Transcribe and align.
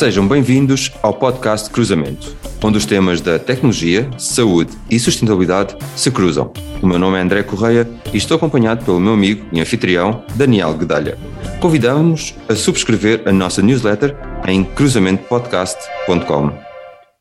Sejam 0.00 0.26
bem-vindos 0.26 0.90
ao 1.02 1.12
podcast 1.12 1.68
Cruzamento, 1.68 2.34
onde 2.64 2.78
os 2.78 2.86
temas 2.86 3.20
da 3.20 3.38
tecnologia, 3.38 4.08
saúde 4.16 4.72
e 4.88 4.98
sustentabilidade 4.98 5.76
se 5.94 6.10
cruzam. 6.10 6.54
O 6.80 6.86
meu 6.86 6.98
nome 6.98 7.18
é 7.18 7.20
André 7.20 7.42
Correia 7.42 7.86
e 8.10 8.16
estou 8.16 8.38
acompanhado 8.38 8.82
pelo 8.82 8.98
meu 8.98 9.12
amigo 9.12 9.46
e 9.52 9.60
anfitrião 9.60 10.24
Daniel 10.36 10.72
Guedalha. 10.72 11.18
Convidamos-nos 11.60 12.34
a 12.48 12.54
subscrever 12.54 13.24
a 13.26 13.32
nossa 13.32 13.60
newsletter 13.60 14.16
em 14.48 14.64
cruzamentopodcast.com. 14.64 16.58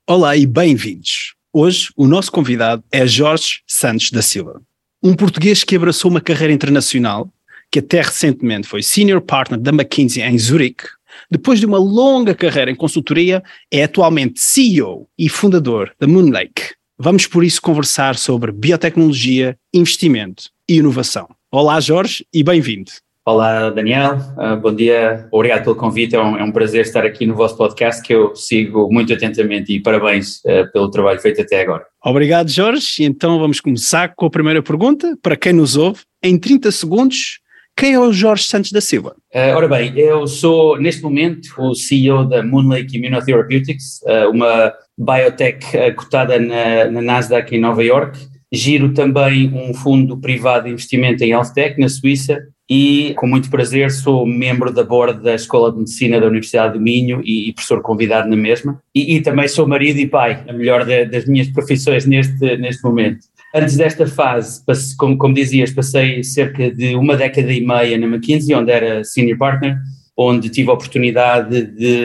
Olá 0.07 0.37
e 0.37 0.45
bem-vindos. 0.45 1.33
Hoje 1.51 1.89
o 1.97 2.07
nosso 2.07 2.31
convidado 2.31 2.81
é 2.89 3.05
Jorge 3.05 3.61
Santos 3.67 4.09
da 4.09 4.21
Silva, 4.21 4.61
um 5.03 5.13
português 5.13 5.65
que 5.65 5.75
abraçou 5.75 6.09
uma 6.09 6.21
carreira 6.21 6.53
internacional, 6.53 7.29
que 7.69 7.79
até 7.79 8.01
recentemente 8.01 8.69
foi 8.69 8.81
Senior 8.81 9.19
Partner 9.19 9.59
da 9.59 9.71
McKinsey 9.71 10.23
em 10.23 10.39
Zurique, 10.39 10.85
depois 11.29 11.59
de 11.59 11.65
uma 11.65 11.77
longa 11.77 12.33
carreira 12.33 12.71
em 12.71 12.75
consultoria, 12.75 13.43
é 13.71 13.83
atualmente 13.83 14.39
CEO 14.39 15.07
e 15.17 15.29
fundador 15.29 15.91
da 15.99 16.07
Moonlake. 16.07 16.73
Vamos 16.97 17.25
por 17.25 17.43
isso 17.43 17.61
conversar 17.61 18.15
sobre 18.15 18.51
biotecnologia, 18.51 19.57
investimento 19.73 20.49
e 20.67 20.77
inovação. 20.77 21.29
Olá 21.51 21.79
Jorge 21.79 22.25
e 22.33 22.43
bem-vindo. 22.43 22.91
Olá 23.25 23.69
Daniel, 23.69 24.17
uh, 24.37 24.59
bom 24.59 24.73
dia, 24.73 25.27
obrigado 25.31 25.63
pelo 25.63 25.75
convite, 25.75 26.15
é 26.15 26.19
um, 26.19 26.37
é 26.37 26.43
um, 26.43 26.51
prazer 26.51 26.81
estar 26.81 27.05
aqui 27.05 27.27
no 27.27 27.35
vosso 27.35 27.55
podcast 27.55 28.01
que 28.01 28.11
eu 28.11 28.35
sigo 28.35 28.91
muito 28.91 29.13
atentamente 29.13 29.71
e 29.71 29.79
parabéns 29.79 30.37
uh, 30.39 30.71
pelo 30.73 30.89
trabalho 30.89 31.19
feito 31.19 31.39
até 31.39 31.61
agora. 31.61 31.85
Obrigado 32.03 32.49
Jorge, 32.49 33.03
então 33.03 33.37
vamos 33.37 33.61
começar 33.61 34.15
com 34.15 34.25
a 34.25 34.29
primeira 34.31 34.63
pergunta, 34.63 35.15
para 35.21 35.35
quem 35.35 35.53
nos 35.53 35.77
ouve, 35.77 36.01
em 36.23 36.39
30 36.39 36.71
segundos, 36.71 37.39
quem 37.79 37.93
é 37.93 37.99
o 37.99 38.11
Jorge 38.11 38.43
Santos 38.43 38.73
da 38.73 38.81
Silva? 38.81 39.15
Uh, 39.33 39.55
ora 39.55 39.67
bem, 39.69 39.97
eu 39.97 40.27
sou 40.27 40.77
neste 40.77 41.01
momento 41.01 41.47
o 41.57 41.73
CEO 41.73 42.25
da 42.25 42.43
Moonlake 42.43 42.97
Immunotherapeutics, 42.97 44.01
uh, 44.01 44.29
uma 44.29 44.73
biotech 44.97 45.65
uh, 45.77 45.95
cotada 45.95 46.37
na, 46.37 46.91
na, 46.91 47.01
Nasdaq 47.01 47.55
em 47.55 47.59
Nova 47.59 47.81
York. 47.81 48.19
Giro 48.51 48.93
também 48.93 49.49
um 49.53 49.73
fundo 49.73 50.17
privado 50.17 50.65
de 50.65 50.71
investimento 50.71 51.23
em 51.23 51.29
health 51.29 51.53
tech 51.53 51.79
na 51.79 51.87
Suíça 51.87 52.41
e, 52.69 53.13
com 53.15 53.25
muito 53.25 53.49
prazer, 53.49 53.89
sou 53.89 54.27
membro 54.27 54.71
da 54.71 54.83
board 54.83 55.23
da 55.23 55.33
Escola 55.33 55.71
de 55.71 55.77
Medicina 55.79 56.19
da 56.19 56.27
Universidade 56.27 56.73
do 56.73 56.81
Minho 56.81 57.21
e, 57.23 57.49
e 57.49 57.53
professor 57.53 57.81
convidado 57.81 58.29
na 58.29 58.35
mesma. 58.35 58.79
E, 58.93 59.15
e, 59.15 59.21
também 59.21 59.47
sou 59.47 59.67
marido 59.67 59.99
e 59.99 60.07
pai, 60.07 60.43
a 60.47 60.53
melhor 60.53 60.85
de, 60.85 61.05
das 61.05 61.25
minhas 61.25 61.47
profissões 61.47 62.05
neste, 62.05 62.57
neste 62.57 62.83
momento. 62.83 63.19
Antes 63.53 63.77
desta 63.77 64.05
fase, 64.05 64.61
como, 64.97 65.17
como 65.17 65.33
dizias, 65.33 65.71
passei 65.71 66.23
cerca 66.23 66.69
de 66.69 66.95
uma 66.95 67.17
década 67.17 67.51
e 67.51 67.65
meia 67.65 67.97
na 67.97 68.05
McKinsey, 68.05 68.53
onde 68.53 68.71
era 68.71 69.03
senior 69.03 69.37
partner, 69.39 69.77
onde 70.21 70.49
tive 70.49 70.69
a 70.69 70.73
oportunidade 70.73 71.63
de 71.63 72.03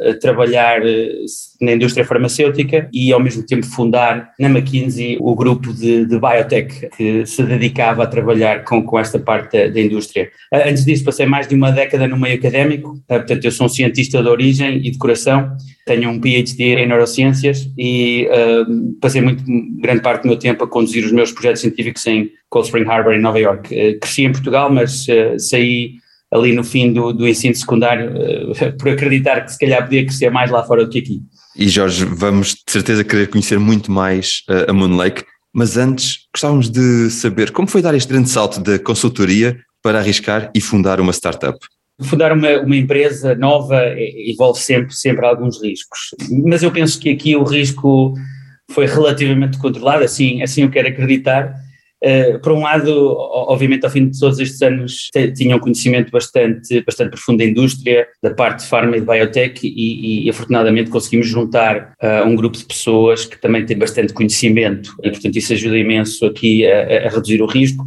eh, 0.00 0.14
trabalhar 0.20 0.86
eh, 0.86 1.10
na 1.60 1.72
indústria 1.72 2.04
farmacêutica 2.04 2.88
e 2.92 3.12
ao 3.12 3.18
mesmo 3.18 3.42
tempo 3.44 3.66
fundar 3.66 4.30
na 4.38 4.48
McKinsey 4.48 5.16
o 5.20 5.34
grupo 5.34 5.72
de, 5.72 6.06
de 6.06 6.16
biotech 6.16 6.88
que 6.96 7.26
se 7.26 7.42
dedicava 7.42 8.04
a 8.04 8.06
trabalhar 8.06 8.62
com, 8.62 8.84
com 8.84 8.96
esta 9.00 9.18
parte 9.18 9.68
da, 9.68 9.80
indústria. 9.80 10.30
Eh, 10.52 10.70
antes 10.70 10.84
disso 10.84 11.02
passei 11.02 11.26
mais 11.26 11.48
de 11.48 11.56
uma 11.56 11.72
década 11.72 12.06
no 12.06 12.16
meio 12.16 12.36
académico, 12.36 13.02
portanto 13.08 13.44
eu 13.44 13.50
sou 13.50 13.66
um 13.66 13.68
cientista 13.68 14.22
de 14.22 14.28
origem 14.28 14.76
e 14.86 14.92
de 14.92 14.98
coração, 14.98 15.50
tenho 15.84 16.08
um 16.08 16.20
PhD 16.20 16.76
em 16.76 16.86
neurociências 16.86 17.68
e 17.76 18.28
uh, 18.28 18.94
passei 19.00 19.20
muito 19.20 19.42
grande 19.80 20.02
parte 20.02 20.22
do 20.22 20.28
meu 20.28 20.36
tempo 20.36 20.64
a 20.64 20.68
conduzir 20.68 21.04
os 21.04 21.12
meus 21.12 21.32
projetos 21.32 21.62
científicos 21.62 22.04
em 22.06 22.30
Cold 22.48 22.66
Spring 22.66 22.88
Harbor 22.88 23.14
em 23.14 23.20
Nova 23.20 23.38
York. 23.38 23.72
Uh, 23.72 23.98
cresci 24.00 24.24
em 24.24 24.32
Portugal, 24.32 24.68
mas 24.68 25.06
uh, 25.06 25.38
saí 25.38 25.92
ali 26.32 26.52
no 26.52 26.64
fim 26.64 26.92
do, 26.92 27.12
do 27.12 27.26
ensino 27.26 27.54
secundário, 27.54 28.10
uh, 28.10 28.76
por 28.78 28.88
acreditar 28.88 29.42
que 29.42 29.52
se 29.52 29.58
calhar 29.58 29.82
podia 29.82 30.04
crescer 30.04 30.30
mais 30.30 30.50
lá 30.50 30.62
fora 30.64 30.84
do 30.84 30.90
que 30.90 30.98
aqui. 30.98 31.22
E 31.56 31.68
Jorge, 31.68 32.04
vamos 32.04 32.48
de 32.48 32.70
certeza 32.70 33.04
querer 33.04 33.28
conhecer 33.28 33.58
muito 33.58 33.90
mais 33.90 34.42
uh, 34.48 34.70
a 34.70 34.72
Moonlake, 34.72 35.24
mas 35.54 35.76
antes 35.76 36.26
gostávamos 36.34 36.68
de 36.68 37.10
saber 37.10 37.50
como 37.50 37.68
foi 37.68 37.80
dar 37.80 37.94
este 37.94 38.12
grande 38.12 38.28
salto 38.28 38.60
da 38.60 38.78
consultoria 38.78 39.56
para 39.82 39.98
arriscar 39.98 40.50
e 40.54 40.60
fundar 40.60 41.00
uma 41.00 41.12
startup. 41.12 41.58
Fundar 42.02 42.32
uma, 42.32 42.60
uma 42.60 42.76
empresa 42.76 43.34
nova 43.34 43.80
envolve 43.98 44.60
sempre, 44.60 44.94
sempre 44.94 45.24
alguns 45.24 45.62
riscos, 45.62 46.10
mas 46.44 46.62
eu 46.62 46.70
penso 46.70 47.00
que 47.00 47.08
aqui 47.08 47.34
o 47.34 47.42
risco 47.42 48.12
foi 48.70 48.84
relativamente 48.86 49.56
controlado, 49.58 50.04
assim, 50.04 50.42
assim 50.42 50.62
eu 50.62 50.70
quero 50.70 50.88
acreditar, 50.88 51.54
Uh, 52.04 52.38
por 52.40 52.52
um 52.52 52.60
lado, 52.60 53.16
obviamente, 53.18 53.84
ao 53.84 53.90
fim 53.90 54.08
de 54.08 54.18
todos 54.18 54.38
estes 54.38 54.60
anos, 54.60 55.08
tinham 55.34 55.58
conhecimento 55.58 56.10
bastante, 56.10 56.82
bastante 56.82 57.10
profundo 57.10 57.38
da 57.38 57.44
indústria, 57.44 58.06
da 58.22 58.34
parte 58.34 58.60
de 58.60 58.68
farma 58.68 58.96
e 58.96 59.00
de 59.00 59.06
biotech, 59.06 59.66
e, 59.66 60.26
e 60.26 60.30
afortunadamente 60.30 60.90
conseguimos 60.90 61.26
juntar 61.26 61.94
uh, 62.02 62.26
um 62.26 62.36
grupo 62.36 62.58
de 62.58 62.64
pessoas 62.64 63.24
que 63.24 63.40
também 63.40 63.64
tem 63.64 63.78
bastante 63.78 64.12
conhecimento, 64.12 64.94
e 65.02 65.10
portanto 65.10 65.36
isso 65.36 65.52
ajuda 65.52 65.78
imenso 65.78 66.26
aqui 66.26 66.66
a, 66.66 67.06
a 67.06 67.08
reduzir 67.08 67.40
o 67.40 67.46
risco. 67.46 67.84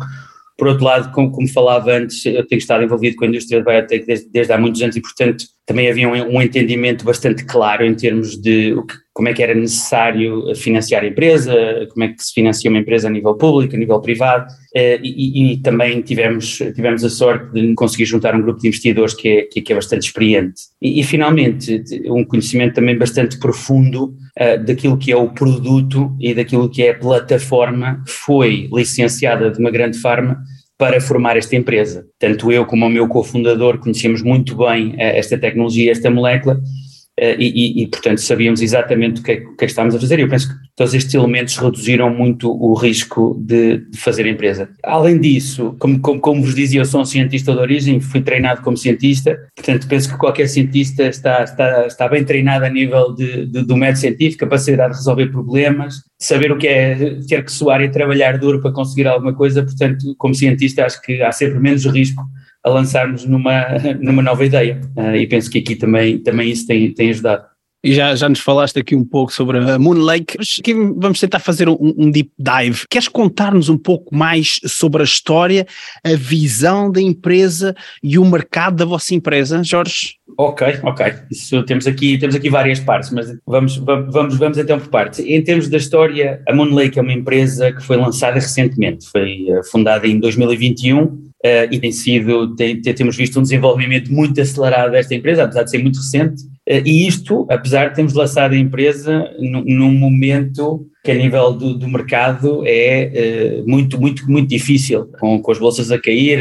Por 0.58 0.68
outro 0.68 0.84
lado, 0.84 1.12
como, 1.14 1.32
como, 1.32 1.48
falava 1.48 1.92
antes, 1.94 2.26
eu 2.26 2.46
tenho 2.46 2.60
estado 2.60 2.84
envolvido 2.84 3.16
com 3.16 3.24
a 3.24 3.28
indústria 3.30 3.60
de 3.60 3.66
biotech 3.66 4.06
desde, 4.06 4.30
desde 4.30 4.52
há 4.52 4.58
muitos 4.58 4.82
anos 4.82 4.96
e, 4.96 5.02
portanto, 5.02 5.46
também 5.70 5.88
havia 5.88 6.10
um, 6.10 6.38
um 6.38 6.42
entendimento 6.42 7.06
bastante 7.06 7.46
claro 7.46 7.86
em 7.86 7.94
termos 7.94 8.36
de 8.42 8.74
que, 8.74 8.96
como 9.14 9.30
é 9.30 9.34
que 9.34 9.44
era 9.44 9.54
necessário 9.54 10.56
financiar 10.56 11.04
a 11.04 11.08
empresa, 11.08 11.54
como 11.94 12.06
é 12.06 12.08
que 12.08 12.24
se 12.24 12.34
financia 12.34 12.72
uma 12.72 12.80
empresa 12.80 13.08
a 13.08 13.12
nível 13.12 13.36
público, 13.36 13.76
a 13.76 13.78
nível 13.78 14.02
privado, 14.02 14.52
eh, 14.76 15.00
e, 15.04 15.54
e, 15.54 15.58
também 15.58 16.02
tivemos, 16.02 16.58
tivemos 16.74 17.04
a 17.04 17.10
sorte 17.10 17.54
de 17.54 17.76
conseguir 17.76 18.06
juntar 18.06 18.34
um 18.34 18.42
grupo 18.42 18.60
de 18.60 18.68
investidores 18.68 19.14
que 19.14 19.28
é, 19.30 19.42
que 19.44 19.72
é 19.72 19.76
bastante 19.76 20.08
experiente. 20.08 20.60
E, 20.82 21.00
e, 21.00 21.04
finalmente, 21.04 21.84
um 22.08 22.26
conhecimento 22.26 22.74
também 22.74 22.98
bastante 22.98 23.38
profundo 23.38 24.16
uh, 24.40 24.66
daquilo 24.66 24.98
que 24.98 25.12
é 25.12 25.16
o 25.16 25.30
produto 25.30 26.16
e 26.20 26.34
daquilo 26.34 26.68
que 26.68 26.82
é 26.82 26.92
a 26.92 26.98
plataforma 26.98 28.04
foi 28.08 28.68
licenciada 28.74 29.52
de 29.52 29.60
uma 29.60 29.70
grande 29.70 30.00
farma 30.00 30.42
para 30.80 31.02
formar 31.02 31.36
esta 31.36 31.58
empresa. 31.58 32.08
Tanto 32.18 32.50
eu 32.54 32.66
como 32.66 32.86
o 32.86 32.90
meu 32.90 33.06
cofundador 33.10 33.80
conhecemos 33.80 34.24
muito 34.24 34.56
bem 34.56 34.92
uh, 34.92 34.96
esta 34.98 35.38
tecnologia, 35.38 35.92
esta 35.92 36.10
molécula, 36.10 36.54
eh, 36.54 36.89
e, 37.38 37.84
e, 37.84 37.88
portanto, 37.88 38.20
sabíamos 38.20 38.62
exatamente 38.62 39.22
o 39.22 39.24
que, 39.24 39.32
é, 39.32 39.36
o 39.36 39.56
que, 39.56 39.64
é 39.64 39.66
que 39.66 39.66
estávamos 39.66 39.96
a 39.96 40.00
fazer. 40.00 40.20
Eu 40.20 40.30
penso 40.30 40.48
que 40.48 40.56
todos 40.76 40.94
estes 40.94 41.14
elementos 41.14 41.58
reduziram 41.58 42.10
muito 42.10 42.52
o 42.52 42.74
risco 42.74 43.38
de, 43.40 43.80
de 43.80 43.98
fazer 43.98 44.26
empresa. 44.26 44.70
Além 44.84 45.20
disso, 45.20 45.76
como, 45.80 46.00
como, 46.00 46.20
como, 46.20 46.42
vos 46.42 46.56
dizia, 46.56 46.80
eu 46.80 46.86
sou 46.86 47.02
um 47.02 47.06
cientista 47.06 47.52
de 47.52 47.60
origem, 47.60 48.00
fui 48.00 48.22
treinado 48.22 48.62
como 48.62 48.78
cientista, 48.78 49.38
portanto, 49.56 49.88
penso 49.88 50.10
que 50.10 50.18
qualquer 50.18 50.48
cientista 50.48 51.04
está, 51.08 51.44
está, 51.44 51.88
está 51.88 52.08
bem 52.08 52.24
treinado 52.24 52.66
a 52.66 52.70
nível 52.70 53.14
de, 53.14 53.46
de, 53.46 53.64
do 53.64 53.76
método 53.76 54.00
científico, 54.00 54.46
capacidade 54.46 54.94
de 54.94 54.98
resolver 55.00 55.28
problemas, 55.28 55.96
saber 56.18 56.52
o 56.52 56.58
que 56.58 56.68
é 56.68 57.20
ter 57.28 57.44
que 57.44 57.52
suar 57.52 57.82
e 57.82 57.90
trabalhar 57.90 58.38
duro 58.38 58.62
para 58.62 58.72
conseguir 58.72 59.08
alguma 59.08 59.34
coisa, 59.34 59.64
portanto, 59.64 60.16
como 60.18 60.34
cientista, 60.34 60.86
acho 60.86 61.02
que 61.02 61.22
há 61.22 61.32
sempre 61.32 61.60
menos 61.60 61.86
risco 61.86 62.24
a 62.64 62.70
lançarmos 62.70 63.26
numa, 63.26 63.68
numa 64.00 64.22
nova 64.22 64.46
ideia. 64.46 64.80
Uh, 64.96 65.16
e 65.16 65.28
penso 65.28 65.50
que 65.50 65.60
aqui 65.60 65.76
também, 65.76 66.20
também 66.20 66.52
isso 66.52 66.68
tem, 66.68 66.94
tem 66.94 67.10
ajudado. 67.10 67.46
E 67.82 67.94
já, 67.94 68.14
já 68.14 68.28
nos 68.28 68.40
falaste 68.40 68.78
aqui 68.78 68.94
um 68.94 69.06
pouco 69.06 69.32
sobre 69.32 69.58
a 69.58 69.80
Moon 69.80 69.94
Lake, 69.94 70.38
aqui 70.60 70.74
vamos 70.74 71.18
tentar 71.18 71.40
fazer 71.40 71.70
um, 71.70 71.78
um 71.80 72.12
deep 72.12 72.30
dive. 72.38 72.86
Queres 72.90 73.08
contar-nos 73.08 73.70
um 73.70 73.78
pouco 73.78 74.14
mais 74.14 74.60
sobre 74.66 75.02
a 75.02 75.06
história, 75.06 75.66
a 76.04 76.14
visão 76.16 76.92
da 76.92 77.02
empresa 77.02 77.74
e 78.04 78.20
o 78.20 78.26
mercado 78.26 78.76
da 78.76 78.86
vossa 78.86 79.16
empresa, 79.16 79.64
Jorge? 79.64 80.16
Ok, 80.38 80.68
ok. 80.84 81.06
Isso, 81.32 81.64
temos, 81.64 81.88
aqui, 81.88 82.18
temos 82.18 82.36
aqui 82.36 82.50
várias 82.50 82.82
partes, 82.82 83.12
mas 83.12 83.34
vamos, 83.48 83.78
vamos, 83.78 84.38
vamos 84.38 84.58
então 84.58 84.78
por 84.78 84.90
partes. 84.90 85.20
Em 85.20 85.42
termos 85.42 85.70
da 85.70 85.78
história, 85.78 86.42
a 86.50 86.54
Moon 86.54 86.74
Lake 86.74 87.00
é 87.00 87.02
uma 87.02 87.14
empresa 87.14 87.72
que 87.72 87.82
foi 87.82 87.96
lançada 87.96 88.36
recentemente, 88.36 89.10
foi 89.10 89.46
eh, 89.48 89.64
fundada 89.72 90.06
em 90.06 90.20
2021 90.20 91.30
Uh, 91.40 91.72
e 91.72 91.80
tem 91.80 91.90
sido, 91.90 92.54
tem, 92.58 92.82
temos 92.82 93.16
visto 93.16 93.40
um 93.40 93.42
desenvolvimento 93.42 94.12
muito 94.12 94.42
acelerado 94.42 94.92
desta 94.92 95.16
empresa, 95.16 95.46
apesar 95.46 95.64
de 95.64 95.70
ser 95.70 95.78
muito 95.78 95.96
recente, 95.96 96.44
e 96.70 97.08
isto, 97.08 97.48
apesar 97.50 97.90
de 97.90 97.96
termos 97.96 98.14
lançado 98.14 98.54
a 98.54 98.58
empresa 98.58 99.32
num 99.40 99.92
momento 99.92 100.86
que 101.04 101.12
a 101.12 101.16
nível 101.16 101.54
do, 101.54 101.74
do 101.74 101.88
mercado 101.88 102.62
é 102.66 103.62
uh, 103.64 103.70
muito, 103.70 104.00
muito, 104.00 104.30
muito 104.30 104.50
difícil, 104.50 105.10
com, 105.20 105.42
com 105.42 105.52
as 105.52 105.58
bolsas 105.58 105.92
a 105.92 106.00
cair, 106.00 106.40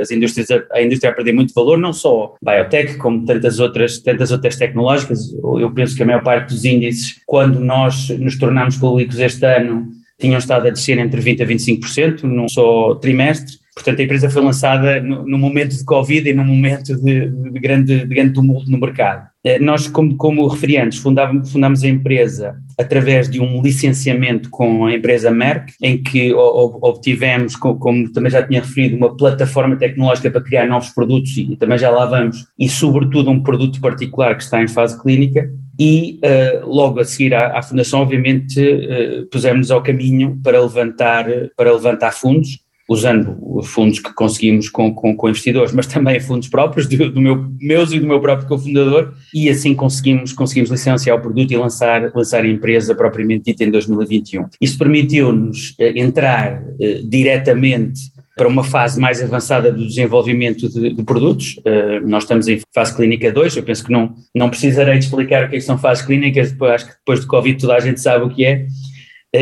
as 0.00 0.10
indústrias 0.10 0.50
a, 0.50 0.62
a, 0.72 0.82
indústria 0.82 1.10
a 1.10 1.14
perder 1.14 1.32
muito 1.32 1.52
valor, 1.52 1.78
não 1.78 1.92
só 1.92 2.34
biotech, 2.40 2.96
como 2.98 3.24
tantas 3.24 3.58
outras, 3.58 3.98
tantas 3.98 4.30
outras 4.30 4.56
tecnológicas, 4.56 5.32
eu 5.32 5.70
penso 5.72 5.96
que 5.96 6.02
a 6.02 6.06
maior 6.06 6.22
parte 6.22 6.54
dos 6.54 6.64
índices, 6.64 7.20
quando 7.26 7.58
nós 7.58 8.08
nos 8.10 8.38
tornamos 8.38 8.76
públicos 8.76 9.18
este 9.18 9.44
ano, 9.46 9.88
tinham 10.18 10.38
estado 10.38 10.68
a 10.68 10.70
descer 10.70 10.98
entre 10.98 11.20
20% 11.20 11.42
a 11.42 11.46
25% 11.46 12.22
num 12.22 12.48
só 12.48 12.94
trimestre, 12.94 13.56
Portanto, 13.76 14.00
a 14.00 14.04
empresa 14.04 14.30
foi 14.30 14.40
lançada 14.40 15.02
no, 15.02 15.28
no 15.28 15.36
momento 15.36 15.76
de 15.76 15.84
Covid 15.84 16.26
e 16.26 16.32
num 16.32 16.46
momento 16.46 16.96
de, 16.96 17.28
de, 17.28 17.60
grande, 17.60 18.06
de 18.06 18.14
grande 18.14 18.32
tumulto 18.32 18.70
no 18.70 18.78
mercado. 18.78 19.28
Eh, 19.46 19.60
nós, 19.60 19.86
como, 19.86 20.16
como 20.16 20.48
referi 20.48 20.76
antes, 20.76 20.98
fundamos 20.98 21.84
a 21.84 21.88
empresa 21.88 22.56
através 22.76 23.30
de 23.30 23.40
um 23.40 23.62
licenciamento 23.62 24.50
com 24.50 24.86
a 24.86 24.92
empresa 24.92 25.30
Merck, 25.30 25.72
em 25.80 26.02
que 26.02 26.34
obtivemos, 26.34 27.54
como 27.54 28.12
também 28.12 28.30
já 28.30 28.42
tinha 28.42 28.60
referido, 28.60 28.96
uma 28.96 29.16
plataforma 29.16 29.76
tecnológica 29.76 30.32
para 30.32 30.42
criar 30.42 30.66
novos 30.66 30.90
produtos 30.90 31.36
e 31.36 31.54
também 31.54 31.78
já 31.78 31.90
lá 31.90 32.06
vamos, 32.06 32.44
e 32.58 32.68
sobretudo 32.68 33.30
um 33.30 33.40
produto 33.40 33.80
particular 33.80 34.36
que 34.36 34.42
está 34.42 34.60
em 34.60 34.66
fase 34.66 35.00
clínica. 35.00 35.48
E 35.78 36.18
uh, 36.24 36.66
logo 36.66 36.98
a 37.00 37.04
seguir 37.04 37.34
à, 37.34 37.58
à 37.58 37.62
fundação, 37.62 38.00
obviamente, 38.00 38.58
uh, 38.58 39.26
pusemos 39.30 39.70
ao 39.70 39.82
caminho 39.82 40.40
para 40.42 40.60
levantar, 40.60 41.26
para 41.54 41.72
levantar 41.72 42.12
fundos 42.12 42.65
usando 42.88 43.36
os 43.40 43.66
fundos 43.66 43.98
que 43.98 44.12
conseguimos 44.14 44.68
com, 44.68 44.94
com, 44.94 45.16
com 45.16 45.28
investidores, 45.28 45.72
mas 45.72 45.86
também 45.86 46.20
fundos 46.20 46.48
próprios 46.48 46.86
do, 46.86 47.10
do, 47.10 47.20
meu, 47.20 47.46
meus 47.60 47.92
e 47.92 47.98
do 47.98 48.06
meu 48.06 48.20
próprio 48.20 48.48
cofundador, 48.48 49.12
e 49.34 49.50
assim 49.50 49.74
conseguimos, 49.74 50.32
conseguimos 50.32 50.70
licenciar 50.70 51.16
o 51.16 51.20
produto 51.20 51.50
e 51.50 51.56
lançar, 51.56 52.12
lançar 52.14 52.44
a 52.44 52.48
empresa 52.48 52.94
propriamente 52.94 53.44
dita 53.46 53.64
em 53.64 53.70
2021. 53.70 54.46
Isso 54.60 54.78
permitiu-nos 54.78 55.74
eh, 55.78 55.98
entrar 56.00 56.62
eh, 56.80 57.00
diretamente 57.04 58.16
para 58.36 58.46
uma 58.46 58.62
fase 58.62 59.00
mais 59.00 59.22
avançada 59.22 59.72
do 59.72 59.86
desenvolvimento 59.86 60.68
de, 60.68 60.92
de 60.92 61.02
produtos. 61.02 61.56
Uh, 61.58 62.06
nós 62.06 62.24
estamos 62.24 62.46
em 62.46 62.60
fase 62.72 62.94
clínica 62.94 63.32
2, 63.32 63.56
eu 63.56 63.62
penso 63.62 63.82
que 63.82 63.90
não, 63.90 64.14
não 64.34 64.50
precisarei 64.50 64.98
de 64.98 65.06
explicar 65.06 65.46
o 65.46 65.48
que, 65.48 65.56
é 65.56 65.58
que 65.58 65.64
são 65.64 65.78
fases 65.78 66.04
clínicas, 66.04 66.52
depois, 66.52 66.72
acho 66.72 66.86
que 66.86 66.92
depois 66.98 67.20
do 67.20 67.26
Covid 67.26 67.58
toda 67.58 67.74
a 67.74 67.80
gente 67.80 67.98
sabe 67.98 68.26
o 68.26 68.28
que 68.28 68.44
é, 68.44 68.66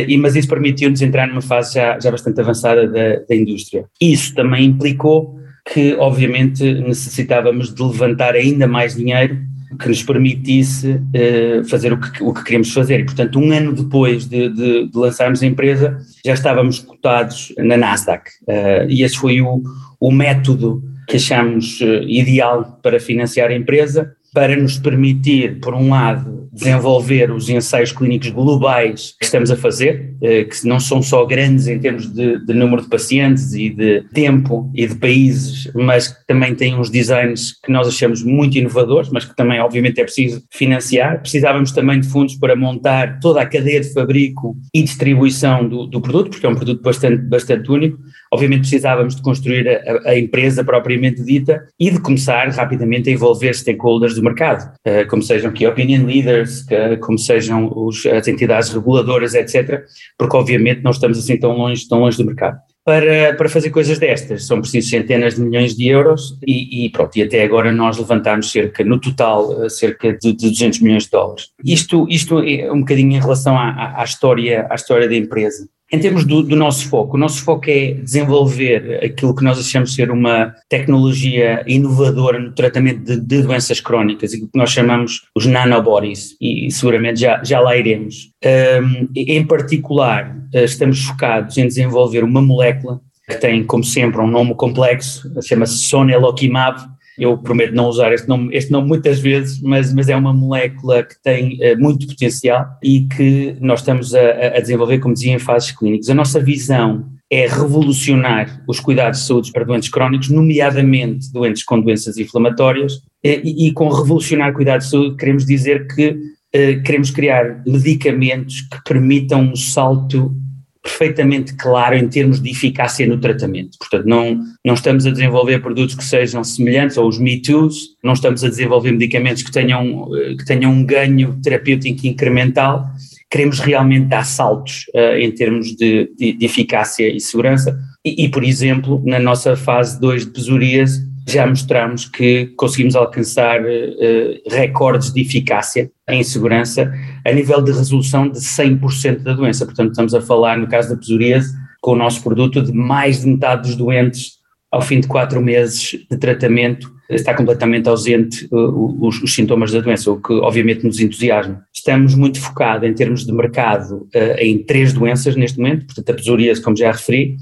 e, 0.02 0.16
mas 0.16 0.34
isso 0.36 0.48
permitiu-nos 0.48 1.02
entrar 1.02 1.26
numa 1.26 1.42
fase 1.42 1.74
já, 1.74 1.98
já 1.98 2.10
bastante 2.10 2.40
avançada 2.40 2.86
da, 2.88 3.16
da 3.28 3.34
indústria. 3.34 3.86
Isso 4.00 4.34
também 4.34 4.66
implicou 4.66 5.38
que, 5.72 5.94
obviamente, 5.94 6.62
necessitávamos 6.62 7.74
de 7.74 7.82
levantar 7.82 8.34
ainda 8.34 8.66
mais 8.66 8.94
dinheiro 8.94 9.38
que 9.78 9.88
nos 9.88 10.02
permitisse 10.02 10.90
uh, 10.90 11.64
fazer 11.68 11.92
o 11.92 12.00
que, 12.00 12.22
o 12.22 12.32
que 12.32 12.44
queríamos 12.44 12.72
fazer. 12.72 13.00
E, 13.00 13.04
portanto, 13.04 13.38
um 13.38 13.50
ano 13.50 13.72
depois 13.72 14.26
de, 14.26 14.48
de, 14.48 14.88
de 14.88 14.98
lançarmos 14.98 15.42
a 15.42 15.46
empresa, 15.46 15.98
já 16.24 16.32
estávamos 16.32 16.78
cotados 16.78 17.52
na 17.58 17.76
Nasdaq. 17.76 18.30
Uh, 18.42 18.88
e 18.88 19.02
esse 19.02 19.16
foi 19.16 19.40
o, 19.40 19.62
o 19.98 20.12
método 20.12 20.82
que 21.08 21.16
achamos 21.16 21.80
ideal 22.08 22.78
para 22.82 22.98
financiar 22.98 23.50
a 23.50 23.54
empresa, 23.54 24.14
para 24.34 24.56
nos 24.56 24.76
permitir, 24.78 25.60
por 25.60 25.72
um 25.74 25.90
lado, 25.90 26.44
desenvolver 26.54 27.32
os 27.32 27.48
ensaios 27.48 27.90
clínicos 27.90 28.30
globais 28.30 29.14
que 29.18 29.24
estamos 29.24 29.50
a 29.50 29.56
fazer, 29.56 30.14
eh, 30.22 30.44
que 30.44 30.66
não 30.66 30.78
são 30.78 31.02
só 31.02 31.26
grandes 31.26 31.66
em 31.66 31.80
termos 31.80 32.12
de, 32.12 32.44
de, 32.44 32.54
número 32.54 32.82
de 32.82 32.88
pacientes 32.88 33.54
e 33.54 33.70
de 33.70 34.02
tempo 34.12 34.70
e 34.72 34.86
de 34.86 34.94
países, 34.94 35.70
mas 35.74 36.08
que 36.08 36.26
também 36.26 36.54
têm 36.54 36.78
uns 36.78 36.90
designs 36.90 37.58
que 37.60 37.72
nós 37.72 37.88
achamos 37.88 38.22
muito 38.22 38.56
inovadores, 38.56 39.10
mas 39.10 39.24
que 39.24 39.34
também 39.34 39.60
obviamente 39.60 40.00
é 40.00 40.04
preciso 40.04 40.44
financiar. 40.50 41.20
Precisávamos 41.20 41.72
também 41.72 42.00
de 42.00 42.08
fundos 42.08 42.36
para 42.36 42.54
montar 42.54 43.18
toda 43.18 43.40
a 43.40 43.46
cadeia 43.46 43.80
de 43.80 43.92
fabrico 43.92 44.56
e 44.72 44.82
distribuição 44.82 45.68
do, 45.68 45.86
do 45.86 46.00
produto, 46.00 46.30
porque 46.30 46.46
é 46.46 46.48
um 46.48 46.54
produto 46.54 46.82
bastante, 46.82 47.22
bastante 47.22 47.70
único. 47.70 47.98
Obviamente 48.34 48.62
precisávamos 48.62 49.14
de 49.14 49.22
construir 49.22 49.68
a, 49.68 50.10
a, 50.10 50.18
empresa 50.18 50.64
propriamente 50.64 51.22
dita 51.22 51.68
e 51.78 51.88
de 51.88 52.00
começar 52.00 52.48
rapidamente 52.48 53.08
a 53.08 53.12
envolver 53.12 53.54
stakeholders 53.54 54.16
do 54.16 54.24
mercado, 54.24 54.72
eh, 54.84 55.04
como 55.04 55.22
sejam 55.22 55.52
key 55.52 55.64
opinion 55.68 56.04
leaders, 56.04 56.66
como 57.00 57.16
sejam 57.16 57.70
os, 57.72 58.04
as 58.06 58.26
entidades 58.26 58.70
reguladoras, 58.70 59.34
etc., 59.34 59.84
porque 60.18 60.36
obviamente 60.36 60.82
não 60.82 60.90
estamos 60.90 61.16
assim 61.16 61.36
tão 61.36 61.56
longe, 61.56 61.86
tão 61.86 62.00
longe 62.00 62.16
do 62.16 62.24
mercado. 62.24 62.58
Para, 62.84 63.34
para 63.34 63.48
fazer 63.48 63.70
coisas 63.70 63.98
destas 63.98 64.46
são 64.46 64.60
precisos 64.60 64.90
centenas 64.90 65.36
de 65.36 65.40
milhões 65.40 65.74
de 65.74 65.88
euros 65.88 66.36
e, 66.46 66.84
e 66.84 66.90
pronto, 66.90 67.16
e 67.16 67.22
até 67.22 67.42
agora 67.42 67.72
nós 67.72 67.96
levantámos 67.96 68.50
cerca, 68.50 68.84
no 68.84 69.00
total, 69.00 69.70
cerca 69.70 70.12
de, 70.12 70.34
de 70.34 70.50
200 70.50 70.80
milhões 70.80 71.04
de 71.04 71.10
dólares. 71.10 71.48
Isto, 71.64 72.06
isto 72.10 72.40
é 72.40 72.70
um 72.70 72.80
bocadinho 72.80 73.12
em 73.12 73.20
relação 73.20 73.56
à, 73.56 74.00
à, 74.00 74.04
história, 74.04 74.66
à 74.68 74.74
história 74.74 75.08
da 75.08 75.14
empresa. 75.14 75.66
Em 75.94 76.00
termos 76.00 76.24
do, 76.24 76.42
do, 76.42 76.56
nosso 76.56 76.88
foco, 76.88 77.16
o 77.16 77.20
nosso 77.20 77.44
foco 77.44 77.70
é 77.70 77.92
desenvolver 77.92 78.98
aquilo 79.04 79.32
que 79.32 79.44
nós 79.44 79.60
achamos 79.60 79.94
ser 79.94 80.10
uma 80.10 80.52
tecnologia 80.68 81.62
inovadora 81.68 82.40
no 82.40 82.52
tratamento 82.52 83.04
de, 83.04 83.20
de 83.20 83.42
doenças 83.42 83.80
crónicas, 83.80 84.32
e 84.32 84.40
que 84.40 84.48
nós 84.56 84.70
chamamos 84.70 85.22
os 85.36 85.46
nanobodies, 85.46 86.36
e 86.40 86.68
seguramente 86.72 87.20
já, 87.20 87.40
já 87.44 87.60
lá 87.60 87.76
iremos. 87.76 88.32
Um, 88.44 89.08
em 89.14 89.46
particular, 89.46 90.36
eh, 90.52 90.64
estamos 90.64 91.04
focados 91.04 91.56
em 91.58 91.68
desenvolver 91.68 92.24
uma 92.24 92.42
molécula 92.42 93.00
que 93.28 93.36
tem, 93.36 93.62
como 93.62 93.84
sempre, 93.84 94.20
um 94.20 94.26
nome 94.26 94.52
complexo, 94.56 95.30
chama-se 95.44 95.78
sonelokimab, 95.78 96.76
eu 97.18 97.38
prometo 97.38 97.74
não 97.74 97.88
usar 97.88 98.12
este 98.12 98.28
nome, 98.28 98.54
este 98.54 98.72
nome 98.72 98.88
muitas 98.88 99.20
vezes, 99.20 99.60
mas, 99.60 99.92
mas 99.92 100.08
é 100.08 100.16
uma 100.16 100.32
molécula 100.32 101.02
que 101.02 101.14
tem 101.22 101.58
uh, 101.60 101.78
muito 101.78 102.06
potencial 102.06 102.66
e 102.82 103.02
que 103.02 103.56
nós 103.60 103.80
estamos 103.80 104.14
a, 104.14 104.56
a, 104.56 104.60
desenvolver, 104.60 104.98
como 104.98 105.14
dizia, 105.14 105.32
em 105.32 105.38
fases 105.38 105.70
clínicas. 105.70 106.10
A 106.10 106.14
nossa 106.14 106.40
visão 106.40 107.06
é 107.30 107.46
revolucionar 107.46 108.62
os 108.68 108.80
cuidados 108.80 109.20
de 109.20 109.26
saúde 109.26 109.52
para 109.52 109.64
doentes 109.64 109.88
crónicos, 109.88 110.28
nomeadamente 110.28 111.32
doentes 111.32 111.64
com 111.64 111.80
doenças 111.80 112.16
inflamatórias, 112.18 113.00
e, 113.22 113.68
e 113.68 113.72
com 113.72 113.88
revolucionar 113.88 114.52
cuidados 114.52 114.86
de 114.86 114.90
saúde 114.90 115.16
queremos 115.16 115.46
dizer 115.46 115.86
que 115.86 116.10
uh, 116.10 116.82
queremos 116.84 117.10
criar 117.10 117.62
medicamentos 117.66 118.60
que 118.60 118.82
permitam 118.84 119.40
um 119.40 119.56
salto 119.56 120.36
perfeitamente 120.84 121.54
claro 121.54 121.96
em 121.96 122.06
termos 122.06 122.42
de 122.42 122.50
eficácia 122.50 123.06
no 123.06 123.18
tratamento. 123.18 123.78
Portanto, 123.78 124.04
não, 124.04 124.38
não 124.62 124.74
estamos 124.74 125.06
a 125.06 125.10
desenvolver 125.10 125.60
produtos 125.60 125.94
que 125.94 126.04
sejam 126.04 126.44
semelhantes 126.44 126.98
aos 126.98 127.18
Me 127.18 127.40
Too's, 127.40 127.96
não 128.04 128.12
estamos 128.12 128.44
a 128.44 128.50
desenvolver 128.50 128.92
medicamentos 128.92 129.42
que 129.42 129.50
tenham, 129.50 130.14
eh, 130.14 130.34
que 130.36 130.44
tenham 130.44 130.70
um 130.70 130.84
ganho 130.84 131.40
terapêutico 131.42 132.06
incremental, 132.06 132.86
queremos 133.30 133.60
realmente 133.60 134.08
dar 134.08 134.26
saltos 134.26 134.84
uh, 134.94 135.16
em 135.18 135.32
termos 135.32 135.74
de, 135.74 136.12
de, 136.16 136.34
de, 136.34 136.44
eficácia 136.44 137.08
e 137.08 137.18
segurança. 137.18 137.76
E, 138.04 138.26
e, 138.26 138.28
por 138.28 138.44
exemplo, 138.44 139.02
na 139.06 139.18
nossa 139.18 139.56
fase 139.56 139.98
2 139.98 140.26
de 140.26 140.32
psoríase, 140.32 141.02
já 141.26 141.46
mostramos 141.46 142.04
que 142.04 142.52
conseguimos 142.56 142.94
alcançar 142.94 143.60
uh, 143.62 144.50
recordes 144.50 145.12
de 145.12 145.22
eficácia 145.22 145.90
em 146.08 146.22
segurança 146.22 146.92
a 147.24 147.32
nível 147.32 147.62
de 147.62 147.72
resolução 147.72 148.28
de 148.28 148.38
100% 148.38 149.22
da 149.22 149.32
doença. 149.32 149.64
Portanto, 149.64 149.90
estamos 149.90 150.14
a 150.14 150.20
falar, 150.20 150.58
no 150.58 150.66
caso 150.66 150.90
da 150.90 150.96
psoríase, 150.96 151.54
com 151.80 151.92
o 151.92 151.96
nosso 151.96 152.22
produto, 152.22 152.62
de 152.62 152.72
mais 152.72 153.20
de 153.20 153.28
metade 153.28 153.68
dos 153.68 153.76
doentes, 153.76 154.38
ao 154.70 154.82
fim 154.82 155.00
de 155.00 155.06
quatro 155.06 155.40
meses 155.40 155.96
de 156.10 156.16
tratamento, 156.16 156.92
está 157.08 157.34
completamente 157.34 157.88
ausente 157.88 158.48
uh, 158.50 159.06
os, 159.06 159.22
os, 159.22 159.34
sintomas 159.34 159.70
da 159.70 159.80
doença, 159.80 160.10
o 160.10 160.20
que 160.20 160.32
obviamente 160.32 160.84
nos 160.84 160.98
entusiasma. 161.00 161.62
Estamos 161.72 162.14
muito 162.14 162.40
focados 162.40 162.88
em 162.88 162.94
termos 162.94 163.24
de 163.24 163.32
mercado 163.32 164.08
uh, 164.14 164.38
em 164.38 164.64
três 164.64 164.92
doenças 164.92 165.36
neste 165.36 165.58
momento, 165.58 165.86
portanto 165.86 166.10
a 166.10 166.14
psoríase, 166.14 166.62
como 166.62 166.76
já 166.76 166.90
referi, 166.90 167.36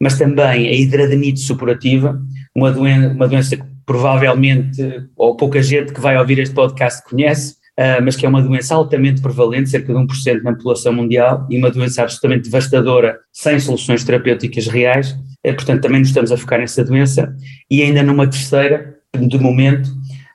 mas 0.00 0.18
também 0.18 0.68
a 0.68 0.72
hidradenite 0.72 1.40
supurativa, 1.40 2.20
uma 2.54 2.70
uma 2.70 3.26
doença 3.26 3.56
que 3.56 3.64
provavelmente, 3.84 4.80
ou 5.16 5.36
pouca 5.36 5.60
gente 5.62 5.92
que 5.92 6.00
vai 6.00 6.16
ouvir 6.16 6.38
este 6.38 6.54
podcast 6.54 7.02
conhece, 7.02 7.56
uh, 7.80 8.02
mas 8.04 8.14
que 8.14 8.26
é 8.26 8.28
uma 8.28 8.42
doença 8.42 8.74
altamente 8.74 9.22
prevalente, 9.22 9.70
cerca 9.70 9.92
de 9.92 9.98
1% 9.98 10.42
na 10.42 10.52
população 10.52 10.92
mundial, 10.92 11.46
e 11.48 11.56
uma 11.56 11.70
doença 11.70 12.02
absolutamente 12.02 12.44
devastadora, 12.44 13.18
sem 13.32 13.58
soluções 13.58 14.04
terapêuticas 14.04 14.66
reais, 14.66 15.12
uh, 15.12 15.54
portanto 15.54 15.80
também 15.80 16.00
nos 16.00 16.08
estamos 16.08 16.30
a 16.30 16.36
focar 16.36 16.60
nessa 16.60 16.84
doença, 16.84 17.34
e 17.70 17.82
ainda 17.82 18.02
numa 18.02 18.28
terceira, 18.28 18.96
de 19.18 19.38
momento, 19.38 19.88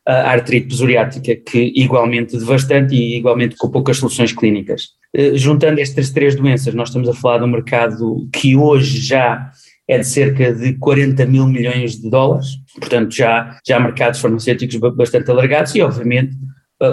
a 0.08 0.32
artrite 0.32 0.68
psoriática, 0.68 1.36
que 1.36 1.74
igualmente 1.76 2.38
devastante 2.38 2.94
e 2.94 3.18
igualmente 3.18 3.56
com 3.56 3.70
poucas 3.70 3.98
soluções 3.98 4.32
clínicas. 4.34 4.90
Uh, 5.16 5.38
juntando 5.38 5.80
estas 5.80 6.10
três 6.10 6.36
doenças, 6.36 6.74
nós 6.74 6.90
estamos 6.90 7.08
a 7.08 7.14
falar 7.14 7.40
de 7.40 7.44
um 7.46 7.50
mercado 7.50 8.28
que 8.34 8.56
hoje 8.56 9.00
já 9.00 9.52
é 9.88 10.00
de 10.00 10.08
cerca 10.08 10.52
de 10.52 10.74
40 10.74 11.28
mil 11.28 11.46
milhões 11.46 12.02
de 12.02 12.10
dólares, 12.10 12.48
portanto 12.80 13.16
já, 13.16 13.56
já 13.66 13.78
há 13.78 13.80
mercados 13.80 14.20
farmacêuticos 14.20 14.78
bastante 14.96 15.30
alargados 15.30 15.76
e 15.76 15.82
obviamente 15.82 16.36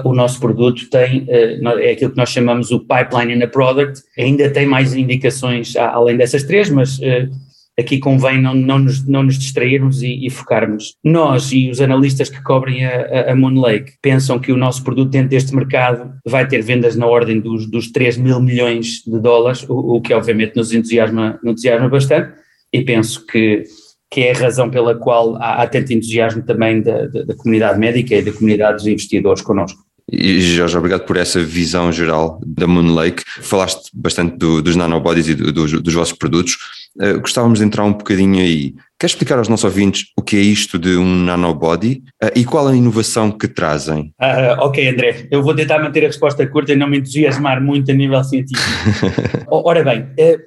o 0.04 0.14
nosso 0.14 0.38
produto 0.40 0.88
tem, 0.90 1.22
uh, 1.22 1.78
é 1.78 1.92
aquilo 1.92 2.12
que 2.12 2.16
nós 2.16 2.30
chamamos 2.30 2.70
o 2.70 2.80
pipeline 2.80 3.34
in 3.34 3.42
a 3.42 3.48
product, 3.48 4.02
ainda 4.18 4.50
tem 4.50 4.66
mais 4.66 4.94
indicações 4.94 5.76
além 5.76 6.16
dessas 6.16 6.44
três, 6.44 6.70
mas 6.70 6.98
uh, 6.98 7.28
aqui 7.78 7.98
convém 7.98 8.40
não, 8.40 8.54
não, 8.54 8.78
nos, 8.78 9.06
não 9.06 9.22
nos 9.22 9.38
distrairmos 9.38 10.02
e, 10.02 10.26
e, 10.26 10.30
focarmos. 10.30 10.94
Nós 11.02 11.52
e 11.52 11.70
os 11.70 11.80
analistas 11.80 12.28
que 12.28 12.42
cobrem 12.42 12.84
a, 12.84 13.32
a 13.32 13.36
Moon 13.36 13.60
Lake 13.60 13.94
pensam 14.00 14.38
que 14.38 14.52
o 14.52 14.56
nosso 14.56 14.84
produto 14.84 15.10
dentro 15.10 15.30
deste 15.30 15.54
mercado 15.54 16.12
vai 16.26 16.46
ter 16.46 16.62
vendas 16.62 16.96
na 16.96 17.06
ordem 17.06 17.40
dos, 17.40 17.68
dos 17.70 17.90
3 17.90 18.18
mil 18.18 18.40
milhões 18.40 19.02
de 19.06 19.18
dólares, 19.18 19.64
o, 19.68 19.96
o 19.96 20.00
que 20.00 20.14
obviamente 20.14 20.56
nos 20.56 20.72
entusiasma, 20.72 21.38
nos 21.42 21.52
entusiasma 21.52 21.88
bastante 21.88 22.32
e 22.72 22.82
penso 22.82 23.26
que, 23.26 23.64
que 24.12 24.20
é 24.20 24.32
a 24.32 24.38
razão 24.38 24.70
pela 24.70 24.94
qual 24.94 25.36
há, 25.36 25.62
há 25.62 25.66
tanto 25.66 25.92
entusiasmo 25.92 26.42
também 26.42 26.82
da, 26.82 27.06
da, 27.06 27.22
da, 27.22 27.34
comunidade 27.34 27.78
médica 27.78 28.14
e 28.14 28.22
da 28.22 28.30
comunidade 28.30 28.76
dos 28.76 28.86
investidores 28.86 29.40
connosco. 29.40 29.82
E 30.10 30.40
Jorge, 30.42 30.76
obrigado 30.76 31.06
por 31.06 31.16
essa 31.16 31.42
visão 31.42 31.90
geral 31.90 32.38
da 32.44 32.66
Moon 32.66 32.92
Lake. 32.92 33.24
Falaste 33.40 33.90
bastante 33.94 34.36
do, 34.36 34.60
dos 34.60 34.76
nanobodies 34.76 35.28
e 35.28 35.34
do, 35.34 35.50
dos, 35.50 35.80
dos 35.80 35.94
vossos 35.94 36.12
produtos. 36.12 36.58
Uh, 37.00 37.20
gostávamos 37.20 37.60
de 37.60 37.64
entrar 37.64 37.84
um 37.84 37.92
bocadinho 37.92 38.38
aí. 38.38 38.74
Quer 39.02 39.06
explicar 39.06 39.36
aos 39.36 39.48
nossos 39.48 39.64
ouvintes 39.64 40.04
o 40.16 40.22
que 40.22 40.36
é 40.36 40.38
isto 40.38 40.78
de 40.78 40.96
um 40.96 41.24
nanobody 41.24 42.04
uh, 42.22 42.30
e 42.36 42.44
qual 42.44 42.68
a 42.68 42.76
inovação 42.76 43.32
que 43.32 43.48
trazem? 43.48 44.14
Uh, 44.20 44.60
ok, 44.60 44.88
André, 44.88 45.26
eu 45.28 45.42
vou 45.42 45.56
tentar 45.56 45.80
manter 45.80 46.04
a 46.04 46.06
resposta 46.06 46.46
curta 46.46 46.72
e 46.72 46.76
não 46.76 46.86
me 46.86 46.98
entusiasmar 46.98 47.60
muito 47.60 47.90
a 47.90 47.94
nível 47.94 48.22
científico. 48.22 48.62
Ora 49.50 49.82
bem, 49.82 50.02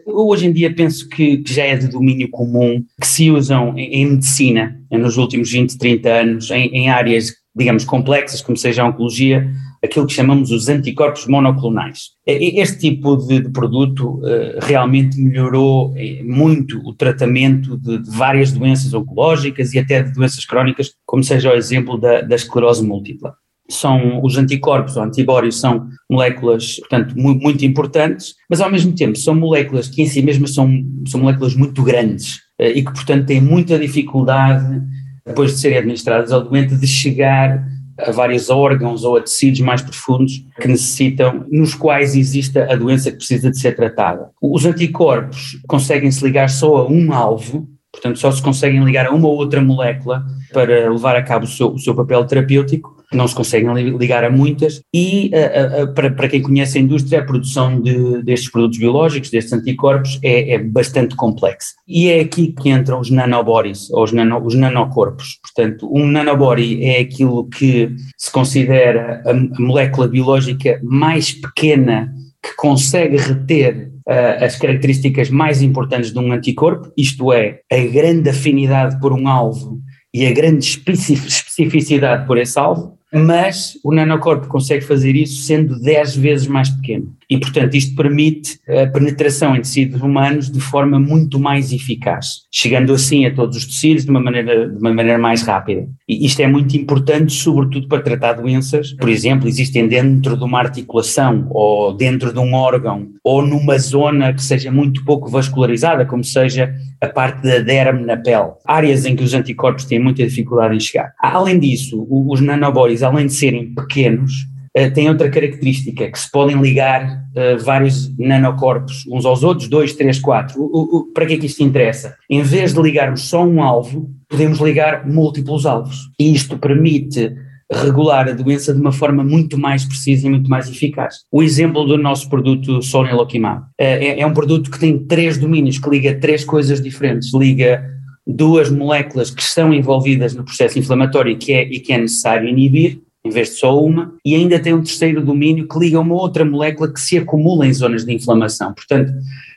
uh, 0.05 0.25
hoje 0.25 0.47
em 0.47 0.53
dia 0.53 0.73
penso 0.73 1.09
que, 1.09 1.39
que, 1.39 1.53
já 1.53 1.65
é 1.65 1.75
de 1.75 1.89
domínio 1.89 2.29
comum 2.29 2.81
que 3.01 3.05
se 3.05 3.29
usam 3.29 3.77
em, 3.77 3.93
em 3.93 4.05
medicina 4.11 4.79
nos 4.89 5.17
últimos 5.17 5.51
20, 5.51 5.77
30 5.77 6.09
anos, 6.09 6.49
em, 6.49 6.69
em 6.69 6.89
áreas, 6.89 7.33
digamos, 7.53 7.83
complexas, 7.83 8.39
como 8.39 8.55
seja 8.55 8.83
a 8.83 8.87
oncologia, 8.87 9.51
aquilo 9.83 10.07
que 10.07 10.13
chamamos 10.13 10.51
os 10.51 10.67
anticorpos 10.67 11.27
monoclonais. 11.27 12.11
Este 12.25 12.79
tipo 12.79 13.15
de, 13.17 13.49
produto 13.49 14.19
uh, 14.19 14.59
realmente 14.61 15.19
melhorou 15.21 15.93
eh, 15.95 16.21
muito 16.23 16.79
o 16.85 16.93
tratamento 16.93 17.77
de, 17.77 18.01
várias 18.09 18.51
doenças 18.51 18.93
oncológicas 18.93 19.73
e 19.73 19.79
até 19.79 20.01
de 20.01 20.11
doenças 20.11 20.45
crónicas, 20.45 20.91
como 21.05 21.23
seja 21.23 21.51
o 21.51 21.55
exemplo 21.55 21.97
da, 21.97 22.21
da 22.21 22.35
esclerose 22.35 22.85
múltipla. 22.85 23.35
São 23.69 24.23
os 24.23 24.37
anticorpos 24.37 24.95
ou 24.95 25.03
antibódios 25.03 25.59
são 25.59 25.87
moléculas, 26.09 26.77
portanto, 26.79 27.15
muito, 27.17 27.65
importantes, 27.65 28.35
mas 28.49 28.61
ao 28.61 28.71
mesmo 28.71 28.93
tempo 28.93 29.17
são 29.17 29.33
moléculas 29.33 29.87
que 29.87 30.01
em 30.01 30.07
si 30.07 30.21
mesmas 30.21 30.53
são, 30.53 30.83
são 31.07 31.19
moléculas 31.21 31.55
muito 31.55 31.83
grandes 31.83 32.35
uh, 32.59 32.65
e 32.73 32.83
que, 32.83 32.91
portanto, 32.91 33.25
têm 33.25 33.41
muita 33.41 33.77
dificuldade, 33.77 34.81
depois 35.25 35.53
de 35.53 35.59
serem 35.59 35.77
administradas 35.77 36.31
ao 36.31 36.43
doente, 36.43 36.75
de 36.75 36.87
chegar 36.87 37.63
a 37.97 38.11
vários 38.11 38.49
órgãos 38.49 39.03
ou 39.03 39.17
a 39.17 39.21
tecidos 39.21 39.61
mais 39.61 39.81
profundos 39.81 40.45
que 40.59 40.67
necessitam, 40.67 41.45
nos 41.49 41.73
quais 41.73 42.15
exista 42.15 42.71
a 42.71 42.75
doença 42.75 43.11
que 43.11 43.17
precisa 43.17 43.49
de 43.49 43.59
ser 43.59 43.75
tratada. 43.75 44.29
Os 44.41 44.65
anticorpos 44.65 45.59
conseguem 45.67 46.11
se 46.11 46.23
ligar 46.23 46.49
só 46.49 46.77
a 46.77 46.87
um 46.87 47.13
alvo, 47.13 47.67
portanto 47.91 48.19
só 48.19 48.31
se 48.31 48.41
conseguem 48.41 48.83
ligar 48.83 49.07
a 49.07 49.11
uma 49.11 49.27
ou 49.27 49.35
outra 49.35 49.61
molécula 49.61 50.25
para 50.51 50.89
levar 50.89 51.15
a 51.15 51.23
cabo 51.23 51.45
o 51.45 51.47
seu, 51.47 51.73
o 51.73 51.79
seu 51.79 51.95
papel 51.95 52.25
terapêutico, 52.25 52.94
não 53.13 53.27
se 53.27 53.35
conseguem 53.35 53.73
ligar 53.97 54.23
a 54.23 54.29
muitas, 54.29 54.81
e 54.93 55.31
a, 55.33 55.83
a, 55.83 55.87
para, 55.87 56.11
para 56.11 56.27
quem 56.29 56.41
conhece 56.41 56.77
a 56.77 56.81
indústria, 56.81 57.19
a 57.19 57.25
produção 57.25 57.81
de, 57.81 58.23
destes 58.23 58.51
produtos 58.51 58.77
biológicos, 58.77 59.29
destes 59.29 59.53
anticorpos, 59.53 60.19
é, 60.23 60.53
é, 60.53 60.59
bastante 60.59 61.15
complexa. 61.15 61.73
E 61.87 62.09
é 62.09 62.19
aqui 62.19 62.53
que 62.53 62.69
entram 62.69 62.99
os 62.99 63.09
nanobodies, 63.09 63.89
ou 63.91 64.03
os, 64.03 64.11
nano, 64.11 64.43
os 64.43 64.55
nanocorpos. 64.55 65.39
Portanto, 65.41 65.89
um 65.91 66.05
nanobody 66.05 66.83
é 66.83 66.99
aquilo 66.99 67.47
que 67.49 67.91
se 68.17 68.31
considera 68.31 69.21
a, 69.25 69.31
a 69.31 69.61
molécula 69.61 70.07
biológica 70.07 70.79
mais 70.83 71.31
pequena 71.31 72.13
que 72.41 72.55
consegue 72.55 73.17
reter 73.17 73.95
as 74.07 74.55
características 74.55 75.29
mais 75.29 75.61
importantes 75.61 76.11
de 76.11 76.19
um 76.19 76.31
anticorpo, 76.31 76.91
isto 76.95 77.33
é, 77.33 77.61
a 77.71 77.77
grande 77.91 78.29
afinidade 78.29 78.99
por 78.99 79.11
um 79.11 79.27
alvo 79.27 79.81
e 80.15 80.25
a 80.25 80.31
grande 80.31 80.65
especificidade 80.65 82.25
por 82.25 82.37
esse 82.37 82.57
alvo, 82.57 82.97
mas 83.15 83.77
o 83.83 83.93
nanocorpo 83.93 84.47
consegue 84.47 84.83
fazer 84.83 85.15
isso 85.15 85.43
sendo 85.43 85.79
10 85.79 86.17
vezes 86.17 86.47
mais 86.47 86.69
pequeno. 86.69 87.13
E, 87.29 87.39
portanto, 87.39 87.75
isto 87.75 87.95
permite 87.95 88.59
a 88.67 88.87
penetração 88.87 89.55
em 89.55 89.61
tecidos 89.61 90.01
humanos 90.01 90.51
de 90.51 90.59
forma 90.59 90.99
muito 90.99 91.39
mais 91.39 91.71
eficaz, 91.71 92.41
chegando 92.51 92.93
assim 92.93 93.25
a 93.25 93.33
todos 93.33 93.57
os 93.57 93.65
tecidos 93.65 94.05
de 94.05 94.11
uma 94.11 94.19
maneira, 94.19 94.69
de 94.69 94.77
uma 94.77 94.93
maneira 94.93 95.17
mais 95.17 95.41
rápida. 95.41 95.87
E 96.07 96.25
isto 96.25 96.41
é 96.41 96.47
muito 96.47 96.77
importante, 96.77 97.33
sobretudo 97.33 97.87
para 97.87 98.01
tratar 98.01 98.33
doenças, 98.33 98.93
por 98.93 99.09
exemplo, 99.09 99.47
existem 99.47 99.87
dentro 99.87 100.37
de 100.37 100.43
uma 100.43 100.59
articulação, 100.59 101.47
ou 101.49 101.95
dentro 101.95 102.31
de 102.31 102.39
um 102.39 102.53
órgão, 102.53 103.07
ou 103.23 103.41
numa 103.41 103.77
zona 103.79 104.33
que 104.33 104.43
seja 104.43 104.71
muito 104.71 105.03
pouco 105.03 105.29
vascularizada, 105.29 106.05
como 106.05 106.23
seja 106.23 106.73
a 107.01 107.07
parte 107.07 107.41
da 107.41 107.59
derme 107.59 108.05
na 108.05 108.17
pele, 108.17 108.51
áreas 108.65 109.05
em 109.05 109.15
que 109.15 109.23
os 109.23 109.33
anticorpos 109.33 109.85
têm 109.85 109.99
muita 109.99 110.23
dificuldade 110.23 110.75
em 110.75 110.79
chegar. 110.79 111.13
Além 111.19 111.59
disso, 111.59 112.05
os 112.09 112.39
nanobodies, 112.39 113.03
além 113.05 113.27
de 113.27 113.33
serem 113.33 113.73
pequenos, 113.73 114.31
uh, 114.77 114.91
têm 114.93 115.09
outra 115.09 115.29
característica, 115.29 116.11
que 116.11 116.19
se 116.19 116.29
podem 116.31 116.59
ligar 116.61 117.03
uh, 117.03 117.63
vários 117.63 118.15
nanocorpos 118.17 119.05
uns 119.11 119.25
aos 119.25 119.43
outros, 119.43 119.67
dois, 119.67 119.93
três, 119.93 120.19
quatro. 120.19 120.61
O, 120.61 120.97
o, 120.97 121.13
para 121.13 121.25
que 121.25 121.33
é 121.33 121.37
que 121.37 121.45
isto 121.45 121.63
interessa? 121.63 122.15
Em 122.29 122.41
vez 122.41 122.73
de 122.73 122.81
ligarmos 122.81 123.21
só 123.21 123.45
um 123.45 123.61
alvo, 123.61 124.09
podemos 124.29 124.59
ligar 124.59 125.07
múltiplos 125.07 125.65
alvos. 125.65 126.09
E 126.19 126.33
isto 126.33 126.57
permite 126.57 127.33
regular 127.71 128.27
a 128.29 128.33
doença 128.33 128.73
de 128.73 128.79
uma 128.79 128.91
forma 128.91 129.23
muito 129.23 129.57
mais 129.57 129.85
precisa 129.85 130.27
e 130.27 130.29
muito 130.29 130.49
mais 130.49 130.69
eficaz. 130.69 131.21
O 131.31 131.41
exemplo 131.41 131.83
do 131.85 131.97
nosso 131.97 132.29
produto 132.29 132.81
Sonelokimab 132.81 133.63
é, 133.77 134.19
é 134.19 134.25
um 134.25 134.33
produto 134.33 134.69
que 134.69 134.79
tem 134.79 134.99
três 134.99 135.37
domínios, 135.37 135.79
que 135.79 135.89
liga 135.89 136.19
três 136.19 136.45
coisas 136.45 136.79
diferentes, 136.79 137.33
liga 137.33 137.83
duas 138.25 138.71
moléculas 138.71 139.29
que 139.29 139.41
estão 139.41 139.73
envolvidas 139.73 140.33
no 140.33 140.43
processo 140.43 140.79
inflamatório 140.79 141.37
que 141.37 141.53
é, 141.53 141.63
e 141.63 141.79
que 141.79 141.93
é 141.93 141.97
necessário 141.97 142.47
inibir, 142.47 143.01
em 143.23 143.29
vez 143.29 143.49
de 143.49 143.55
só 143.55 143.83
uma, 143.83 144.13
e 144.23 144.35
ainda 144.35 144.59
tem 144.59 144.73
um 144.73 144.83
terceiro 144.83 145.23
domínio 145.23 145.67
que 145.67 145.79
liga 145.79 145.99
uma 145.99 146.15
outra 146.15 146.45
molécula 146.45 146.91
que 146.91 146.99
se 146.99 147.17
acumula 147.17 147.65
em 147.65 147.73
zonas 147.73 148.05
de 148.05 148.13
inflamação. 148.13 148.73
Portanto, 148.73 149.11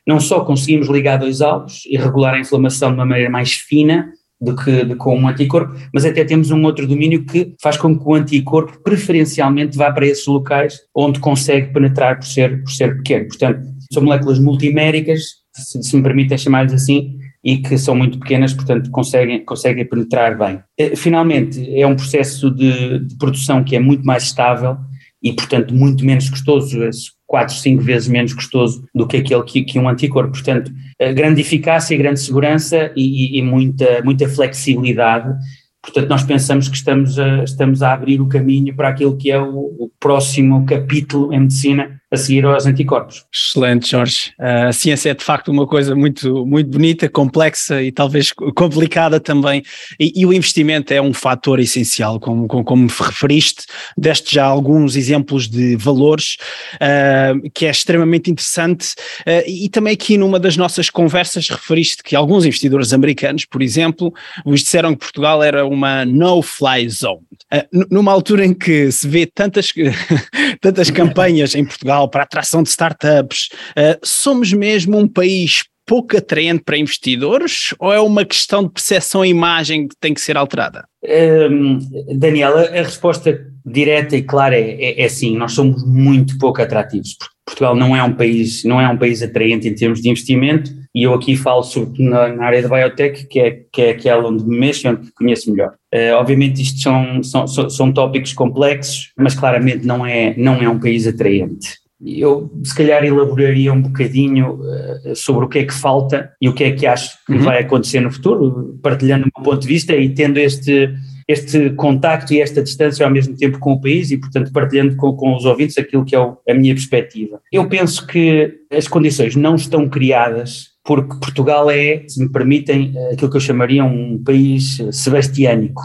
não 0.06 0.18
só 0.18 0.40
conseguimos 0.40 0.88
ligar 0.88 1.18
dois 1.18 1.42
alvos 1.42 1.82
e 1.86 1.96
regular 1.96 2.34
a 2.34 2.40
inflamação 2.40 2.88
de 2.90 2.94
uma 2.94 3.04
maneira 3.04 3.30
mais 3.30 3.52
fina 3.52 4.10
do 4.40 4.54
que, 4.54 4.84
do 4.84 4.94
que 4.94 4.96
com 4.96 5.18
um 5.18 5.28
anticorpo, 5.28 5.74
mas 5.92 6.04
até 6.04 6.24
temos 6.24 6.50
um 6.50 6.62
outro 6.64 6.86
domínio 6.86 7.26
que 7.26 7.54
faz 7.60 7.76
com 7.76 7.98
que 7.98 8.04
o 8.06 8.14
anticorpo 8.14 8.82
preferencialmente 8.82 9.76
vá 9.76 9.92
para 9.92 10.06
esses 10.06 10.26
locais 10.26 10.78
onde 10.94 11.18
consegue 11.20 11.72
penetrar 11.72 12.18
por 12.18 12.26
ser, 12.26 12.62
por 12.62 12.70
ser 12.70 12.96
pequeno. 12.98 13.28
Portanto, 13.28 13.60
são 13.92 14.02
moléculas 14.02 14.38
multiméricas, 14.38 15.22
se, 15.52 15.82
se 15.82 15.96
me 15.96 16.02
permitem 16.02 16.38
chamar-lhes 16.38 16.72
assim, 16.72 17.18
e 17.42 17.58
que 17.58 17.78
são 17.78 17.94
muito 17.94 18.18
pequenas, 18.18 18.52
portanto 18.52 18.90
conseguem, 18.90 19.44
conseguem 19.44 19.84
penetrar 19.84 20.36
bem. 20.36 20.60
Eh, 20.78 20.96
finalmente, 20.96 21.60
é 21.78 21.86
um 21.86 21.94
processo 21.94 22.50
de, 22.50 23.00
de 23.00 23.16
produção 23.16 23.62
que 23.62 23.76
é 23.76 23.78
muito 23.78 24.04
mais 24.04 24.24
estável 24.24 24.76
e, 25.22 25.32
portanto, 25.32 25.74
muito 25.74 26.04
menos 26.04 26.28
custoso, 26.28 26.78
4, 27.26 27.54
5 27.54 27.82
vezes 27.82 28.08
menos 28.08 28.32
custoso 28.32 28.84
do 28.94 29.06
que 29.06 29.18
aquele 29.18 29.42
que, 29.42 29.62
que 29.62 29.78
um 29.78 29.88
anticorpo. 29.88 30.32
Portanto, 30.32 30.70
grande 31.14 31.40
eficácia, 31.40 31.96
grande 31.96 32.20
segurança 32.20 32.92
e, 32.96 33.36
e, 33.36 33.38
e 33.38 33.42
muita, 33.42 34.02
muita 34.02 34.28
flexibilidade 34.28 35.36
Portanto, 35.82 36.08
nós 36.08 36.22
pensamos 36.22 36.68
que 36.68 36.76
estamos 36.76 37.18
a, 37.18 37.44
estamos 37.44 37.82
a 37.82 37.92
abrir 37.92 38.20
o 38.20 38.28
caminho 38.28 38.74
para 38.74 38.88
aquilo 38.88 39.16
que 39.16 39.30
é 39.30 39.40
o, 39.40 39.48
o 39.78 39.90
próximo 39.98 40.64
capítulo 40.66 41.32
em 41.32 41.40
medicina 41.40 42.00
a 42.10 42.16
seguir 42.16 42.44
aos 42.44 42.64
anticorpos. 42.64 43.26
Excelente, 43.32 43.90
Jorge. 43.90 44.32
A 44.38 44.72
ciência 44.72 45.10
é 45.10 45.14
de 45.14 45.22
facto 45.22 45.50
uma 45.50 45.66
coisa 45.66 45.94
muito, 45.94 46.46
muito 46.46 46.70
bonita, 46.70 47.08
complexa 47.08 47.82
e 47.82 47.92
talvez 47.92 48.32
complicada 48.32 49.20
também, 49.20 49.62
e, 50.00 50.12
e 50.16 50.24
o 50.24 50.32
investimento 50.32 50.92
é 50.92 51.02
um 51.02 51.12
fator 51.12 51.60
essencial, 51.60 52.18
como, 52.18 52.48
como, 52.48 52.64
como 52.64 52.88
referiste, 52.88 53.64
deste 53.96 54.34
já 54.34 54.44
alguns 54.44 54.96
exemplos 54.96 55.48
de 55.48 55.76
valores, 55.76 56.38
uh, 56.76 57.50
que 57.50 57.66
é 57.66 57.70
extremamente 57.70 58.30
interessante, 58.30 58.94
uh, 59.26 59.46
e 59.46 59.68
também 59.68 59.92
aqui 59.92 60.16
numa 60.16 60.40
das 60.40 60.56
nossas 60.56 60.88
conversas 60.88 61.48
referiste 61.50 62.02
que 62.02 62.16
alguns 62.16 62.46
investidores 62.46 62.94
americanos, 62.94 63.44
por 63.44 63.60
exemplo, 63.60 64.14
vos 64.46 64.60
disseram 64.60 64.92
que 64.94 65.00
Portugal 65.00 65.42
era 65.42 65.66
uma 65.66 66.06
no-fly 66.06 66.88
zone. 66.88 67.20
Uh, 67.52 67.86
numa 67.90 68.12
altura 68.12 68.46
em 68.46 68.54
que 68.54 68.90
se 68.90 69.06
vê 69.06 69.26
tantas, 69.26 69.72
tantas 70.62 70.90
campanhas 70.90 71.54
em 71.54 71.64
Portugal 71.66 71.97
para 72.06 72.20
a 72.20 72.24
atração 72.24 72.62
de 72.62 72.68
startups, 72.68 73.48
uh, 73.70 73.98
somos 74.04 74.52
mesmo 74.52 74.98
um 74.98 75.08
país 75.08 75.64
pouco 75.88 76.18
atraente 76.18 76.62
para 76.62 76.76
investidores 76.76 77.74
ou 77.80 77.92
é 77.92 77.98
uma 77.98 78.24
questão 78.24 78.62
de 78.62 78.70
percepção 78.70 79.24
e 79.24 79.30
imagem 79.30 79.88
que 79.88 79.96
tem 79.98 80.12
que 80.12 80.20
ser 80.20 80.36
alterada? 80.36 80.84
Um, 81.02 81.78
Daniela, 82.14 82.60
a 82.60 82.82
resposta 82.82 83.40
direta 83.64 84.14
e 84.14 84.22
clara 84.22 84.56
é, 84.56 84.76
é, 84.78 85.02
é 85.02 85.08
sim, 85.08 85.36
nós 85.36 85.52
somos 85.52 85.82
muito 85.84 86.36
pouco 86.36 86.60
atrativos. 86.60 87.16
Portugal 87.46 87.74
não 87.74 87.96
é 87.96 88.02
um 88.02 88.12
país, 88.12 88.62
não 88.64 88.78
é 88.78 88.86
um 88.86 88.98
país 88.98 89.22
atraente 89.22 89.66
em 89.66 89.74
termos 89.74 90.02
de 90.02 90.10
investimento 90.10 90.70
e 90.94 91.04
eu 91.04 91.14
aqui 91.14 91.34
falo 91.34 91.62
sobre 91.62 92.02
na, 92.02 92.28
na 92.28 92.44
área 92.44 92.62
da 92.62 92.68
biotech, 92.68 93.26
que 93.26 93.40
é, 93.40 93.62
que 93.72 93.82
é 93.82 93.90
aquela 93.90 94.28
onde 94.28 94.44
me 94.44 94.58
mexo 94.58 94.86
e 94.86 94.90
onde 94.90 95.10
conheço 95.12 95.50
melhor. 95.50 95.72
Uh, 95.94 96.14
obviamente 96.16 96.60
isto 96.60 96.80
são, 96.80 97.22
são, 97.22 97.46
são, 97.46 97.70
são 97.70 97.92
tópicos 97.92 98.34
complexos, 98.34 99.10
mas 99.16 99.34
claramente 99.34 99.86
não 99.86 100.04
é, 100.04 100.34
não 100.36 100.56
é 100.56 100.68
um 100.68 100.78
país 100.78 101.06
atraente 101.06 101.78
eu 102.04 102.50
se 102.62 102.74
calhar 102.74 103.04
elaboraria 103.04 103.72
um 103.72 103.82
bocadinho 103.82 104.60
uh, 104.60 105.16
sobre 105.16 105.44
o 105.44 105.48
que 105.48 105.58
é 105.58 105.64
que 105.64 105.74
falta 105.74 106.32
e 106.40 106.48
o 106.48 106.54
que 106.54 106.64
é 106.64 106.72
que 106.72 106.86
acho 106.86 107.18
que 107.26 107.32
uhum. 107.32 107.42
vai 107.42 107.60
acontecer 107.60 108.00
no 108.00 108.10
futuro, 108.10 108.78
partilhando 108.82 109.24
o 109.24 109.30
meu 109.36 109.44
ponto 109.50 109.62
de 109.62 109.68
vista 109.68 109.94
e 109.96 110.08
tendo 110.08 110.38
este, 110.38 110.94
este 111.26 111.70
contacto 111.70 112.32
e 112.32 112.40
esta 112.40 112.62
distância 112.62 113.04
ao 113.04 113.12
mesmo 113.12 113.36
tempo 113.36 113.58
com 113.58 113.72
o 113.72 113.80
país 113.80 114.10
e, 114.10 114.16
portanto, 114.16 114.52
partilhando 114.52 114.94
com, 114.96 115.12
com 115.14 115.34
os 115.34 115.44
ouvintes 115.44 115.76
aquilo 115.76 116.04
que 116.04 116.14
é 116.14 116.20
o, 116.20 116.36
a 116.48 116.54
minha 116.54 116.74
perspectiva. 116.74 117.40
Eu 117.52 117.68
penso 117.68 118.06
que 118.06 118.54
as 118.70 118.86
condições 118.86 119.34
não 119.34 119.56
estão 119.56 119.88
criadas 119.88 120.68
porque 120.84 121.18
Portugal 121.18 121.70
é, 121.70 122.04
se 122.08 122.22
me 122.22 122.30
permitem, 122.30 122.94
aquilo 123.12 123.30
que 123.30 123.36
eu 123.36 123.40
chamaria 123.40 123.84
um 123.84 124.22
país 124.24 124.78
sebastiânico 124.90 125.82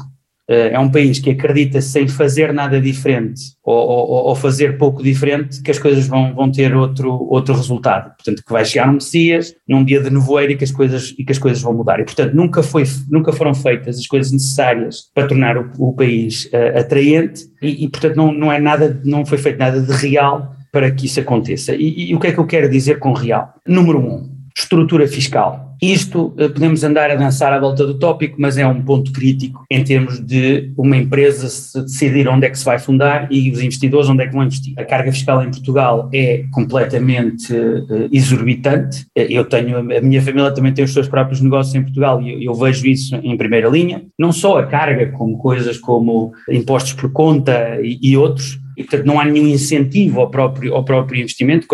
é 0.47 0.77
um 0.77 0.91
país 0.91 1.19
que 1.19 1.29
acredita 1.29 1.81
sem 1.81 2.07
fazer 2.07 2.53
nada 2.53 2.79
diferente 2.81 3.41
ou, 3.63 3.75
ou, 3.75 4.25
ou, 4.27 4.35
fazer 4.35 4.77
pouco 4.77 5.01
diferente 5.01 5.61
que 5.61 5.71
as 5.71 5.79
coisas 5.79 6.05
vão, 6.05 6.35
vão 6.35 6.51
ter 6.51 6.75
outro, 6.75 7.11
outro 7.29 7.55
resultado. 7.55 8.13
Portanto, 8.15 8.43
que 8.45 8.51
vai 8.51 8.65
chegar 8.65 8.89
um 8.89 8.93
Messias 8.93 9.55
num 9.67 9.85
dia 9.85 10.01
de 10.01 10.09
nevoeiro 10.09 10.51
e 10.51 10.57
que 10.57 10.63
as 10.65 10.71
coisas, 10.71 11.15
e 11.17 11.23
que 11.23 11.31
as 11.31 11.37
coisas 11.37 11.61
vão 11.61 11.73
mudar. 11.73 11.99
E, 11.99 12.03
portanto, 12.03 12.33
nunca, 12.33 12.61
foi, 12.61 12.83
nunca 13.09 13.31
foram 13.31 13.53
feitas 13.53 13.97
as 13.97 14.07
coisas 14.07 14.31
necessárias 14.33 15.09
para 15.13 15.27
tornar 15.27 15.57
o, 15.57 15.71
o 15.77 15.93
país 15.93 16.45
uh, 16.45 16.79
atraente 16.79 17.45
e, 17.61 17.85
e, 17.85 17.89
portanto, 17.89 18.15
não, 18.15 18.33
não 18.33 18.51
é 18.51 18.59
nada, 18.59 18.99
não 19.05 19.25
foi 19.25 19.37
feito 19.37 19.57
nada 19.57 19.81
de 19.81 19.91
real 19.93 20.53
para 20.73 20.91
que 20.91 21.05
isso 21.05 21.19
aconteça. 21.19 21.73
E, 21.73 22.09
e 22.09 22.15
o 22.15 22.19
que 22.19 22.27
é 22.27 22.31
que 22.33 22.39
eu 22.39 22.47
quero 22.47 22.69
dizer 22.69 22.99
com 22.99 23.13
real? 23.13 23.53
Número 23.65 23.99
um, 23.99 24.29
estrutura 24.57 25.07
fiscal. 25.07 25.62
Isto 25.83 26.33
eh, 26.37 26.47
podemos 26.47 26.81
andar 26.85 27.11
a 27.11 27.15
dançar 27.15 27.51
à 27.51 27.59
volta 27.59 27.85
do 27.85 27.99
tópico, 27.99 28.37
mas 28.39 28.57
é 28.57 28.65
um 28.65 28.81
ponto 28.81 29.11
crítico 29.11 29.65
em 29.69 29.83
termos 29.83 30.17
de 30.17 30.71
uma 30.77 30.95
empresa 30.95 31.49
se 31.49 31.81
decidir 31.81 32.25
onde 32.29 32.45
é 32.45 32.49
que 32.49 32.57
se 32.57 32.63
vai 32.63 32.79
fundar 32.79 33.27
e 33.29 33.51
os 33.51 33.61
investidores 33.61 34.07
onde 34.07 34.23
é 34.23 34.27
que 34.27 34.31
vão 34.31 34.43
investir. 34.43 34.73
A 34.77 34.85
carga 34.85 35.11
fiscal 35.11 35.43
em 35.43 35.51
Portugal 35.51 36.09
é 36.13 36.45
completamente 36.53 37.53
uh, 37.53 38.07
exorbitante. 38.13 39.05
Eh, 39.13 39.27
eu 39.29 39.43
tenho, 39.43 39.77
a 39.79 39.99
minha 39.99 40.21
família 40.21 40.53
também 40.53 40.73
tem 40.73 40.85
os 40.85 40.93
seus 40.93 41.09
próprios 41.09 41.41
negócios 41.41 41.75
em 41.75 41.81
Portugal 41.81 42.21
e 42.21 42.31
eu, 42.31 42.53
eu 42.53 42.55
vejo 42.55 42.87
isso 42.87 43.17
em 43.17 43.35
primeira 43.35 43.67
linha. 43.67 44.05
Não 44.17 44.31
só 44.31 44.59
a 44.59 44.65
carga, 44.65 45.11
como 45.11 45.37
coisas 45.37 45.77
como 45.77 46.31
impostos 46.49 46.93
por 46.93 47.11
conta 47.11 47.77
e, 47.81 47.99
e 48.01 48.15
outros, 48.15 48.57
e 48.77 48.83
portanto 48.83 49.05
não 49.05 49.19
há 49.19 49.25
nenhum 49.25 49.47
incentivo 49.47 50.19
ao 50.21 50.29
próprio, 50.29 50.73
ao 50.73 50.83
próprio 50.83 51.19
investimento, 51.19 51.67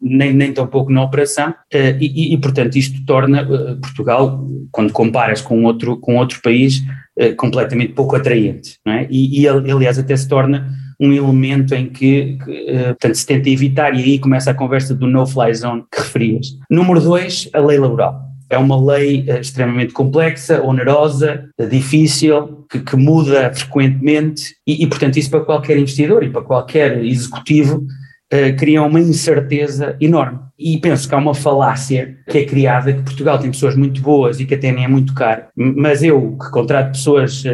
nem, 0.00 0.32
nem 0.32 0.52
tão 0.52 0.66
pouco 0.66 0.90
na 0.90 1.02
operação, 1.02 1.54
eh, 1.72 1.96
e, 2.00 2.34
e 2.34 2.38
portanto 2.38 2.76
isto 2.76 3.04
torna 3.04 3.40
eh, 3.40 3.76
Portugal, 3.80 4.46
quando 4.70 4.92
comparas 4.92 5.40
com 5.40 5.64
outro, 5.64 5.98
com 5.98 6.16
outro 6.16 6.40
país, 6.42 6.82
eh, 7.18 7.32
completamente 7.32 7.92
pouco 7.92 8.16
atraente, 8.16 8.78
não 8.84 8.94
é? 8.94 9.06
E, 9.10 9.42
e 9.42 9.48
aliás 9.48 9.98
até 9.98 10.16
se 10.16 10.28
torna 10.28 10.68
um 10.98 11.12
elemento 11.12 11.74
em 11.74 11.90
que, 11.90 12.38
que 12.42 12.72
portanto, 12.86 13.14
se 13.14 13.26
tenta 13.26 13.50
evitar, 13.50 13.94
e 13.94 14.02
aí 14.02 14.18
começa 14.18 14.50
a 14.50 14.54
conversa 14.54 14.94
do 14.94 15.06
no-fly 15.06 15.52
zone 15.54 15.84
que 15.92 16.00
referias. 16.00 16.46
Número 16.70 17.00
dois, 17.00 17.50
a 17.52 17.60
lei 17.60 17.78
laboral. 17.78 18.25
É 18.48 18.58
uma 18.58 18.80
lei 18.80 19.24
uh, 19.28 19.40
extremamente 19.40 19.92
complexa, 19.92 20.62
onerosa, 20.62 21.48
uh, 21.60 21.66
difícil, 21.66 22.64
que, 22.70 22.80
que, 22.80 22.96
muda 22.96 23.52
frequentemente 23.54 24.54
e, 24.66 24.82
e, 24.84 24.86
portanto, 24.86 25.16
isso 25.16 25.30
para 25.30 25.44
qualquer 25.44 25.76
investidor 25.78 26.22
e 26.22 26.30
para 26.30 26.42
qualquer 26.42 27.04
executivo 27.04 27.78
uh, 27.78 28.56
cria 28.56 28.82
uma 28.82 29.00
incerteza 29.00 29.96
enorme. 30.00 30.38
E 30.58 30.78
penso 30.78 31.08
que 31.08 31.14
há 31.14 31.18
uma 31.18 31.34
falácia 31.34 32.16
que 32.30 32.38
é 32.38 32.44
criada 32.44 32.92
que 32.92 33.02
Portugal 33.02 33.38
tem 33.38 33.50
pessoas 33.50 33.76
muito 33.76 34.00
boas 34.00 34.40
e 34.40 34.46
que 34.46 34.54
até 34.54 34.72
nem 34.72 34.84
é 34.84 34.88
muito 34.88 35.12
caro, 35.12 35.42
mas 35.54 36.02
eu 36.02 36.36
que 36.38 36.50
contrato 36.50 36.92
pessoas 36.92 37.44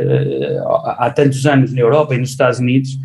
há 0.84 1.10
tantos 1.10 1.44
anos 1.44 1.72
na 1.72 1.80
Europa 1.80 2.14
e 2.14 2.18
nos 2.18 2.30
Estados 2.30 2.60
Unidos, 2.60 2.96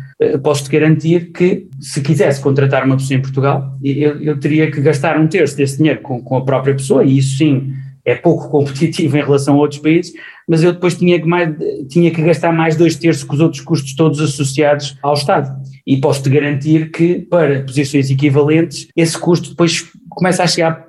posso-te 0.42 0.70
garantir 0.70 1.30
que 1.32 1.68
se 1.80 2.00
quisesse 2.00 2.40
contratar 2.40 2.84
uma 2.84 2.96
pessoa 2.96 3.18
em 3.18 3.22
Portugal, 3.22 3.78
eu, 3.82 4.20
eu 4.20 4.38
teria 4.38 4.70
que 4.70 4.80
gastar 4.80 5.18
um 5.18 5.28
terço 5.28 5.56
desse 5.56 5.78
dinheiro 5.78 6.00
com, 6.00 6.22
com 6.22 6.36
a 6.36 6.44
própria 6.44 6.74
pessoa, 6.74 7.04
e 7.04 7.18
isso 7.18 7.36
sim 7.38 7.72
é 8.04 8.14
pouco 8.14 8.48
competitivo 8.50 9.16
em 9.16 9.22
relação 9.22 9.54
a 9.54 9.58
outros 9.58 9.80
países, 9.80 10.12
mas 10.48 10.62
eu 10.64 10.72
depois 10.72 10.96
tinha 10.96 11.20
que, 11.20 11.26
mais, 11.26 11.54
tinha 11.88 12.10
que 12.10 12.22
gastar 12.22 12.52
mais 12.52 12.74
dois 12.74 12.96
terços 12.96 13.22
com 13.22 13.34
os 13.34 13.40
outros 13.40 13.62
custos 13.62 13.94
todos 13.94 14.20
associados 14.20 14.96
ao 15.02 15.14
Estado. 15.14 15.54
E 15.86 15.98
posso-te 15.98 16.30
garantir 16.30 16.90
que, 16.90 17.20
para 17.20 17.62
posições 17.62 18.10
equivalentes, 18.10 18.88
esse 18.96 19.16
custo 19.18 19.50
depois 19.50 19.86
começa 20.08 20.42
a 20.42 20.46
chegar 20.46 20.88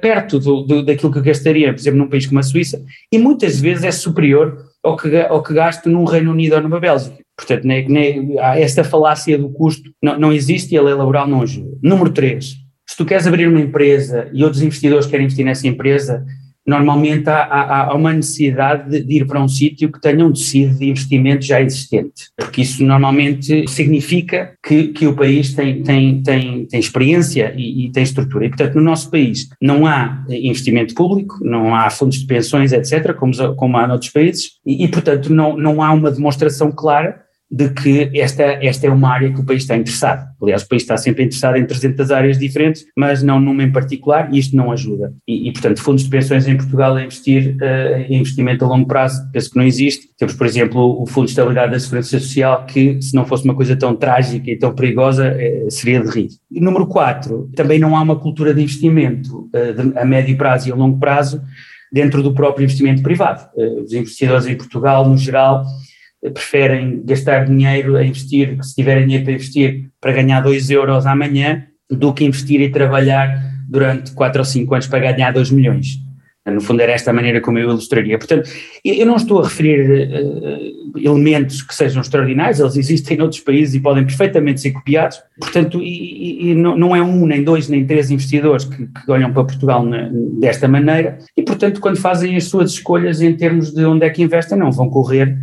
perto 0.00 0.38
do, 0.40 0.62
do, 0.62 0.84
daquilo 0.84 1.12
que 1.12 1.18
eu 1.18 1.22
gastaria, 1.22 1.72
por 1.72 1.80
exemplo, 1.80 1.98
num 1.98 2.08
país 2.08 2.26
como 2.26 2.40
a 2.40 2.42
Suíça, 2.42 2.82
e 3.12 3.18
muitas 3.18 3.60
vezes 3.60 3.84
é 3.84 3.92
superior 3.92 4.56
ao 4.82 4.96
que, 4.96 5.16
ao 5.16 5.42
que 5.42 5.54
gasto 5.54 5.88
num 5.88 6.04
Reino 6.04 6.32
Unido 6.32 6.56
ou 6.56 6.62
numa 6.62 6.80
Bélgica. 6.80 7.27
Portanto, 7.38 7.64
nem, 7.64 7.88
nem, 7.88 8.36
esta 8.56 8.82
falácia 8.82 9.38
do 9.38 9.48
custo 9.48 9.88
não, 10.02 10.18
não 10.18 10.32
existe 10.32 10.74
e 10.74 10.76
a 10.76 10.82
lei 10.82 10.92
laboral 10.92 11.28
não 11.28 11.40
ajuda. 11.40 11.78
Número 11.80 12.10
3, 12.10 12.56
se 12.84 12.96
tu 12.96 13.06
queres 13.06 13.28
abrir 13.28 13.48
uma 13.48 13.60
empresa 13.60 14.28
e 14.32 14.42
outros 14.42 14.60
investidores 14.60 15.06
querem 15.06 15.26
investir 15.26 15.44
nessa 15.44 15.68
empresa, 15.68 16.26
normalmente 16.66 17.30
há, 17.30 17.44
há, 17.44 17.84
há 17.84 17.94
uma 17.94 18.12
necessidade 18.12 18.90
de, 18.90 19.04
de, 19.04 19.18
ir 19.18 19.26
para 19.26 19.40
um 19.40 19.46
sítio 19.46 19.90
que 19.90 20.00
tenha 20.00 20.26
um 20.26 20.32
tecido 20.32 20.76
de 20.76 20.90
investimento 20.90 21.44
já 21.44 21.62
existente, 21.62 22.24
porque 22.36 22.62
isso 22.62 22.84
normalmente 22.84 23.68
significa 23.68 24.54
que, 24.66 24.88
que 24.88 25.06
o 25.06 25.14
país 25.14 25.54
tem, 25.54 25.82
tem, 25.82 26.20
tem, 26.22 26.66
tem 26.66 26.80
experiência 26.80 27.54
e, 27.56 27.86
e, 27.86 27.92
tem 27.92 28.02
estrutura. 28.02 28.46
E, 28.46 28.48
portanto, 28.48 28.74
no 28.74 28.82
nosso 28.82 29.10
país 29.10 29.48
não 29.62 29.86
há 29.86 30.24
investimento 30.28 30.92
público, 30.92 31.38
não 31.40 31.74
há 31.74 31.88
fundos 31.88 32.18
de 32.18 32.26
pensões, 32.26 32.72
etc., 32.72 33.14
como, 33.14 33.32
como 33.54 33.76
há 33.76 33.86
noutros 33.86 34.10
países, 34.10 34.50
e, 34.66 34.84
e 34.84 34.88
portanto, 34.88 35.32
não, 35.32 35.56
não 35.56 35.80
há 35.80 35.92
uma 35.92 36.10
demonstração 36.10 36.72
clara 36.72 37.27
de 37.50 37.70
que 37.70 38.10
esta, 38.14 38.42
esta 38.42 38.86
é 38.86 38.90
uma 38.90 39.10
área 39.10 39.32
que 39.32 39.40
o 39.40 39.44
país 39.44 39.62
está 39.62 39.74
interessado. 39.74 40.28
Aliás, 40.40 40.62
o 40.62 40.68
país 40.68 40.82
está 40.82 40.98
sempre 40.98 41.24
interessado 41.24 41.56
em 41.56 41.66
300 41.66 42.10
áreas 42.10 42.38
diferentes, 42.38 42.84
mas 42.94 43.22
não 43.22 43.40
numa 43.40 43.62
em 43.62 43.72
particular, 43.72 44.28
e 44.32 44.38
isto 44.38 44.54
não 44.54 44.70
ajuda. 44.70 45.14
E, 45.26 45.48
e 45.48 45.52
portanto, 45.52 45.80
fundos 45.80 46.04
de 46.04 46.10
pensões 46.10 46.46
em 46.46 46.56
Portugal 46.56 46.94
a 46.94 47.02
investir 47.02 47.56
uh, 47.56 48.12
em 48.12 48.18
investimento 48.18 48.64
a 48.64 48.68
longo 48.68 48.86
prazo, 48.86 49.22
penso 49.32 49.50
que 49.50 49.56
não 49.56 49.64
existe. 49.64 50.08
Temos, 50.18 50.34
por 50.34 50.46
exemplo, 50.46 51.02
o 51.02 51.06
Fundo 51.06 51.24
de 51.24 51.30
Estabilidade 51.30 51.72
da 51.72 51.80
Segurança 51.80 52.20
Social, 52.20 52.66
que, 52.66 53.00
se 53.00 53.14
não 53.14 53.24
fosse 53.24 53.44
uma 53.44 53.54
coisa 53.54 53.74
tão 53.74 53.96
trágica 53.96 54.50
e 54.50 54.58
tão 54.58 54.74
perigosa, 54.74 55.28
eh, 55.28 55.66
seria 55.70 56.00
de 56.00 56.08
rir. 56.10 56.28
E 56.50 56.60
número 56.60 56.86
4, 56.86 57.50
também 57.56 57.78
não 57.78 57.96
há 57.96 58.02
uma 58.02 58.16
cultura 58.16 58.52
de 58.52 58.62
investimento 58.62 59.48
uh, 59.54 59.72
de, 59.72 59.98
a 59.98 60.04
médio 60.04 60.36
prazo 60.36 60.68
e 60.68 60.72
a 60.72 60.74
longo 60.74 60.98
prazo 60.98 61.40
dentro 61.90 62.22
do 62.22 62.34
próprio 62.34 62.64
investimento 62.64 63.02
privado. 63.02 63.48
Os 63.82 63.94
investidores 63.94 64.46
em 64.46 64.54
Portugal, 64.54 65.08
no 65.08 65.16
geral, 65.16 65.64
preferem 66.22 67.02
gastar 67.04 67.44
dinheiro 67.44 67.96
a 67.96 68.04
investir, 68.04 68.58
se 68.62 68.74
tiverem 68.74 69.04
dinheiro 69.04 69.24
para 69.24 69.34
investir, 69.34 69.90
para 70.00 70.12
ganhar 70.12 70.40
2 70.40 70.70
euros 70.70 71.06
amanhã, 71.06 71.64
do 71.90 72.12
que 72.12 72.24
investir 72.24 72.60
e 72.60 72.70
trabalhar 72.70 73.40
durante 73.68 74.12
4 74.12 74.40
ou 74.40 74.44
5 74.44 74.74
anos 74.74 74.86
para 74.86 75.12
ganhar 75.12 75.32
2 75.32 75.50
milhões. 75.50 75.98
No 76.46 76.60
fundo, 76.62 76.80
era 76.80 76.92
esta 76.92 77.10
a 77.10 77.14
maneira 77.14 77.42
como 77.42 77.58
eu 77.58 77.68
ilustraria. 77.68 78.16
Portanto, 78.16 78.48
eu 78.82 79.04
não 79.04 79.16
estou 79.16 79.40
a 79.40 79.44
referir 79.44 80.08
uh, 80.08 80.98
elementos 80.98 81.62
que 81.62 81.74
sejam 81.74 82.00
extraordinários, 82.00 82.58
eles 82.58 82.76
existem 82.76 83.18
em 83.18 83.20
outros 83.20 83.40
países 83.40 83.74
e 83.74 83.80
podem 83.80 84.04
perfeitamente 84.04 84.60
ser 84.60 84.72
copiados. 84.72 85.20
Portanto, 85.38 85.80
e, 85.82 86.50
e 86.50 86.54
não, 86.54 86.76
não, 86.76 86.96
é 86.96 87.02
um, 87.02 87.26
nem 87.26 87.42
dois, 87.44 87.68
nem 87.68 87.84
três 87.84 88.10
investidores 88.10 88.64
que, 88.64 88.86
que 88.86 89.10
olham 89.10 89.32
para 89.32 89.44
Portugal 89.44 89.84
na, 89.84 90.08
desta 90.40 90.66
maneira. 90.66 91.18
E, 91.36 91.42
portanto, 91.42 91.80
quando 91.80 91.98
fazem 91.98 92.34
as 92.36 92.44
suas 92.44 92.70
escolhas 92.70 93.20
em 93.20 93.34
termos 93.34 93.72
de 93.72 93.84
onde 93.84 94.06
é 94.06 94.10
que 94.10 94.22
investem, 94.22 94.58
não 94.58 94.72
vão 94.72 94.88
correr 94.88 95.36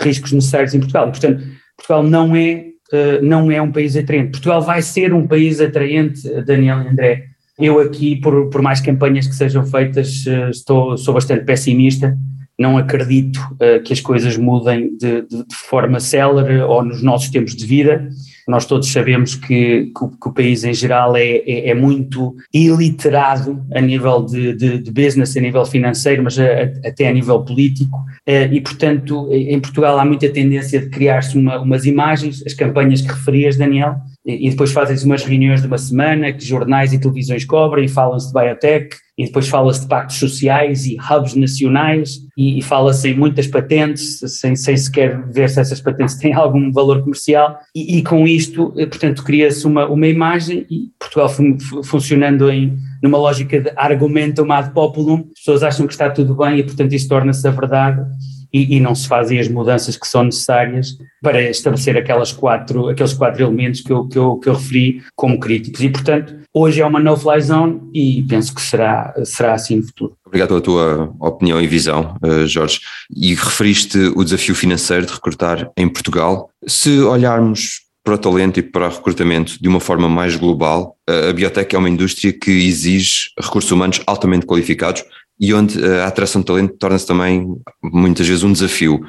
riscos 0.00 0.32
necessários 0.32 0.74
em 0.74 0.78
Portugal. 0.78 1.10
portanto, 1.10 1.44
Portugal 1.76 2.02
não 2.02 2.34
é, 2.36 2.66
uh, 2.92 3.24
não 3.24 3.50
é 3.50 3.60
um 3.60 3.72
país 3.72 3.96
atraente. 3.96 4.32
Portugal 4.32 4.62
vai 4.62 4.82
ser 4.82 5.12
um 5.12 5.26
país 5.26 5.60
atraente, 5.60 6.28
Daniel 6.42 6.82
e 6.82 6.88
André. 6.88 7.24
Eu 7.58 7.78
aqui, 7.78 8.16
por, 8.16 8.48
por 8.48 8.62
mais 8.62 8.80
campanhas 8.80 9.26
que 9.26 9.34
sejam 9.34 9.64
feitas, 9.64 10.24
uh, 10.26 10.50
estou, 10.50 10.96
sou 10.96 11.14
bastante 11.14 11.44
pessimista. 11.44 12.16
Não 12.58 12.76
acredito 12.76 13.38
uh, 13.54 13.82
que 13.82 13.92
as 13.92 14.00
coisas 14.00 14.36
mudem 14.36 14.96
de, 14.96 15.22
de, 15.22 15.46
de 15.46 15.54
forma 15.54 16.00
célere 16.00 16.60
ou 16.60 16.84
nos 16.84 17.02
nossos 17.02 17.30
tempos 17.30 17.54
de 17.54 17.66
vida. 17.66 18.08
Nós 18.50 18.66
todos 18.66 18.90
sabemos 18.90 19.36
que, 19.36 19.92
que, 19.96 20.18
que 20.20 20.28
o 20.28 20.32
país 20.32 20.64
em 20.64 20.74
geral 20.74 21.16
é, 21.16 21.36
é, 21.36 21.70
é 21.70 21.74
muito 21.74 22.34
iliterado 22.52 23.64
a 23.74 23.80
nível 23.80 24.24
de, 24.24 24.54
de, 24.54 24.78
de, 24.78 24.90
business, 24.90 25.36
a 25.36 25.40
nível 25.40 25.64
financeiro, 25.64 26.22
mas 26.22 26.38
a, 26.38 26.44
a, 26.44 26.88
até 26.88 27.08
a 27.08 27.12
nível 27.12 27.42
político. 27.44 27.96
Eh, 28.26 28.48
e, 28.52 28.60
portanto, 28.60 29.28
em 29.32 29.60
Portugal 29.60 29.98
há 29.98 30.04
muita 30.04 30.28
tendência 30.28 30.80
de 30.80 30.88
criar-se 30.88 31.38
uma, 31.38 31.60
umas 31.60 31.86
imagens, 31.86 32.42
as 32.44 32.52
campanhas 32.52 33.00
que 33.00 33.08
referias, 33.08 33.56
Daniel, 33.56 33.94
e 34.24 34.50
depois 34.50 34.70
fazem-se 34.70 35.04
umas 35.06 35.24
reuniões 35.24 35.62
de 35.62 35.66
uma 35.66 35.78
semana 35.78 36.32
que 36.32 36.44
jornais 36.44 36.92
e 36.92 36.98
televisões 36.98 37.44
cobrem 37.44 37.88
falam-se 37.88 38.26
de 38.26 38.34
biotech 38.34 38.96
e 39.16 39.24
depois 39.24 39.48
fala-se 39.48 39.82
de 39.82 39.88
pactos 39.88 40.16
sociais 40.16 40.86
e 40.86 40.96
hubs 40.96 41.34
nacionais 41.34 42.18
e, 42.36 42.58
e 42.58 42.62
fala-se 42.62 43.08
em 43.08 43.14
muitas 43.14 43.46
patentes 43.46 44.18
sem, 44.38 44.54
sem 44.54 44.76
sequer 44.76 45.26
ver 45.30 45.48
se 45.48 45.60
essas 45.60 45.80
patentes 45.80 46.16
têm 46.20 46.34
algum 46.34 46.70
valor 46.70 47.00
comercial. 47.00 47.58
E, 47.74 47.98
e 47.98 48.02
com 48.02 48.26
isto, 48.26 48.72
eh, 48.76 48.86
portanto, 48.86 49.24
cria-se 49.24 49.66
uma, 49.66 49.86
uma 49.86 50.06
imagem 50.06 50.66
e 50.70 50.90
Portugal 50.98 51.28
fun, 51.28 51.56
funcionando 51.82 52.50
em 52.50 52.78
numa 53.02 53.16
lógica 53.16 53.58
de 53.58 53.72
argumentum 53.76 54.52
ad 54.52 54.72
populum, 54.74 55.24
as 55.32 55.38
pessoas 55.38 55.62
acham 55.62 55.86
que 55.86 55.92
está 55.92 56.10
tudo 56.10 56.34
bem 56.34 56.58
e 56.58 56.62
portanto 56.62 56.92
isso 56.92 57.08
torna-se 57.08 57.48
a 57.48 57.50
verdade 57.50 58.04
e, 58.52 58.76
e, 58.76 58.80
não 58.80 58.94
se 58.94 59.06
fazem 59.06 59.38
as 59.38 59.48
mudanças 59.48 59.96
que 59.96 60.06
são 60.06 60.24
necessárias 60.24 60.98
para 61.22 61.42
estabelecer 61.42 61.96
aquelas 61.96 62.32
quatro, 62.32 62.88
aqueles 62.88 63.12
quatro 63.12 63.42
elementos 63.42 63.80
que 63.80 63.92
eu, 63.92 64.06
que, 64.06 64.18
eu, 64.18 64.36
que 64.36 64.48
eu 64.48 64.54
referi 64.54 65.02
como 65.14 65.38
críticos. 65.38 65.80
E, 65.82 65.88
portanto, 65.88 66.36
hoje 66.52 66.80
é 66.80 66.86
uma 66.86 66.98
no-fly 66.98 67.40
zone 67.40 67.80
e 67.94 68.24
penso 68.28 68.54
que 68.54 68.60
será, 68.60 69.14
será 69.24 69.54
assim 69.54 69.76
no 69.76 69.82
futuro. 69.84 70.16
Obrigado 70.26 70.48
pela 70.48 70.60
tua 70.60 71.14
opinião 71.20 71.60
e 71.60 71.66
visão, 71.66 72.16
eh, 72.22 72.46
Jorge. 72.46 72.80
E 73.14 73.34
referiste 73.34 73.98
o 74.14 74.24
desafio 74.24 74.54
financeiro 74.54 75.06
de 75.06 75.12
recrutar 75.12 75.70
em 75.76 75.88
Portugal. 75.88 76.50
Se 76.66 77.00
olharmos 77.00 77.90
para 78.04 78.14
o 78.14 78.18
talento 78.18 78.58
e 78.58 78.62
para 78.62 78.88
o 78.88 78.90
recrutamento 78.90 79.60
de 79.60 79.68
uma 79.68 79.80
forma 79.80 80.08
mais 80.08 80.34
global, 80.36 80.96
a 81.06 81.32
biotech 81.32 81.74
é 81.74 81.78
uma 81.78 81.88
indústria 81.88 82.32
que 82.32 82.50
exige 82.50 83.30
recursos 83.38 83.70
humanos 83.70 84.00
altamente 84.06 84.46
qualificados, 84.46 85.04
e 85.40 85.54
onde 85.54 85.82
a 85.82 86.06
atração 86.06 86.42
de 86.42 86.46
talento 86.46 86.76
torna-se 86.78 87.06
também 87.06 87.46
muitas 87.82 88.28
vezes 88.28 88.44
um 88.44 88.52
desafio. 88.52 89.00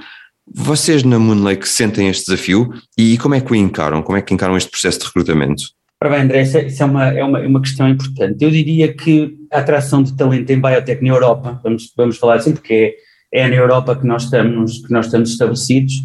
Vocês 0.53 1.03
na 1.03 1.19
Moonlake 1.19 1.67
sentem 1.67 2.07
este 2.07 2.25
desafio 2.25 2.69
e 2.97 3.17
como 3.17 3.35
é 3.35 3.41
que 3.41 3.51
o 3.51 3.55
encaram? 3.55 4.01
Como 4.01 4.17
é 4.17 4.21
que 4.21 4.33
encaram 4.33 4.55
este 4.55 4.71
processo 4.71 4.99
de 4.99 5.05
recrutamento? 5.05 5.63
Ora 6.03 6.15
bem, 6.15 6.21
André, 6.21 6.41
isso 6.41 6.81
é 6.81 6.85
uma, 6.85 7.07
é, 7.09 7.23
uma, 7.23 7.39
é 7.39 7.47
uma 7.47 7.61
questão 7.61 7.87
importante. 7.87 8.43
Eu 8.43 8.49
diria 8.49 8.91
que 8.91 9.35
a 9.51 9.59
atração 9.59 10.01
de 10.01 10.15
talento 10.17 10.49
em 10.49 10.59
biotech 10.59 11.03
na 11.03 11.09
Europa, 11.09 11.59
vamos, 11.63 11.93
vamos 11.95 12.17
falar 12.17 12.37
assim, 12.37 12.53
porque 12.53 12.95
é, 13.31 13.41
é 13.41 13.47
na 13.47 13.55
Europa 13.55 13.95
que 13.95 14.07
nós 14.07 14.23
estamos, 14.23 14.79
que 14.79 14.91
nós 14.91 15.05
estamos 15.05 15.29
estabelecidos, 15.29 15.97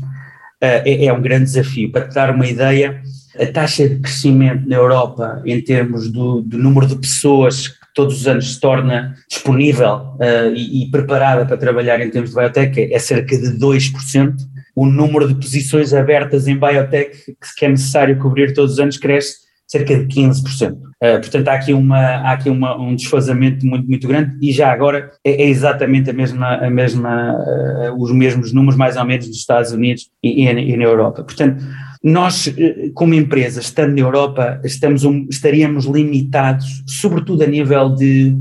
uh, 0.62 0.84
é, 0.84 1.06
é 1.06 1.12
um 1.12 1.22
grande 1.22 1.44
desafio. 1.44 1.90
Para 1.90 2.08
te 2.08 2.14
dar 2.14 2.30
uma 2.30 2.46
ideia, 2.46 3.00
a 3.40 3.46
taxa 3.46 3.88
de 3.88 3.96
crescimento 4.00 4.68
na 4.68 4.76
Europa 4.76 5.42
em 5.46 5.62
termos 5.62 6.10
do, 6.10 6.42
do 6.42 6.58
número 6.58 6.86
de 6.86 6.96
pessoas 6.96 7.72
todos 7.96 8.20
os 8.20 8.28
anos 8.28 8.52
se 8.52 8.60
torna 8.60 9.14
disponível 9.26 10.14
uh, 10.20 10.54
e, 10.54 10.84
e, 10.84 10.90
preparada 10.90 11.46
para 11.46 11.56
trabalhar 11.56 11.98
em 11.98 12.10
termos 12.10 12.30
de 12.30 12.36
biotech 12.36 12.92
é 12.92 12.98
cerca 12.98 13.34
de 13.34 13.58
2%. 13.58 14.34
O 14.74 14.84
número 14.84 15.26
de 15.26 15.34
posições 15.34 15.94
abertas 15.94 16.46
em 16.46 16.58
biotech 16.58 17.34
que 17.58 17.64
é 17.64 17.68
necessário 17.70 18.18
cobrir 18.18 18.52
todos 18.52 18.74
os 18.74 18.78
anos 18.78 18.98
cresce 18.98 19.45
cerca 19.76 19.96
de 19.96 20.06
15%. 20.06 20.72
Uh, 20.72 20.80
eh, 21.00 21.18
portanto, 21.18 21.48
há 21.48 21.52
aqui, 21.54 21.72
uma, 21.72 21.98
há 21.98 22.32
aqui 22.32 22.48
uma, 22.48 22.76
um 22.80 22.94
desfazamento 22.94 23.66
muito, 23.66 23.86
muito 23.88 24.08
grande 24.08 24.36
e 24.40 24.50
já 24.52 24.72
agora 24.72 25.10
é, 25.24 25.42
é 25.42 25.48
exatamente 25.48 26.08
a 26.08 26.12
mesma, 26.12 26.54
a 26.54 26.70
mesma, 26.70 27.34
uh, 27.34 28.02
os 28.02 28.12
mesmos 28.12 28.52
números 28.52 28.76
mais 28.76 28.96
ou 28.96 29.04
menos 29.04 29.26
nos 29.26 29.36
Estados 29.36 29.72
Unidos 29.72 30.08
e, 30.22 30.44
e, 30.44 30.48
e 30.48 30.76
na 30.76 30.84
Europa. 30.84 31.22
Portanto, 31.22 31.62
nós, 32.02 32.46
eh, 32.46 32.90
como 32.94 33.14
empresa, 33.14 33.60
estando 33.60 33.94
na 33.94 34.00
Europa, 34.00 34.60
estamos 34.64 35.04
um, 35.04 35.26
estaríamos 35.28 35.86
limitados, 35.86 36.84
sobretudo 36.86 37.42
a 37.42 37.46
nível 37.48 37.94
de 37.94 38.32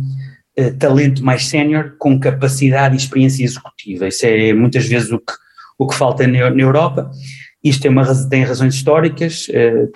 uh, 0.60 0.78
talento 0.78 1.26
mais 1.26 1.48
sénior, 1.48 1.96
com 1.98 2.20
capacidade 2.20 2.94
e 2.94 2.98
experiência 2.98 3.44
executiva. 3.44 4.08
Isso 4.08 4.26
é 4.26 4.54
muitas 4.54 4.86
vezes 4.86 5.12
o 5.12 5.18
que, 5.18 5.34
o 5.80 5.88
que 5.88 5.96
falta 5.96 6.28
na, 6.28 6.52
na 6.52 6.62
Europa. 6.62 7.10
Isto 7.66 7.82
tem, 7.82 7.92
uma, 7.92 8.30
tem 8.30 8.44
razões 8.44 8.76
históricas, 8.76 9.48
eh, 9.50 9.88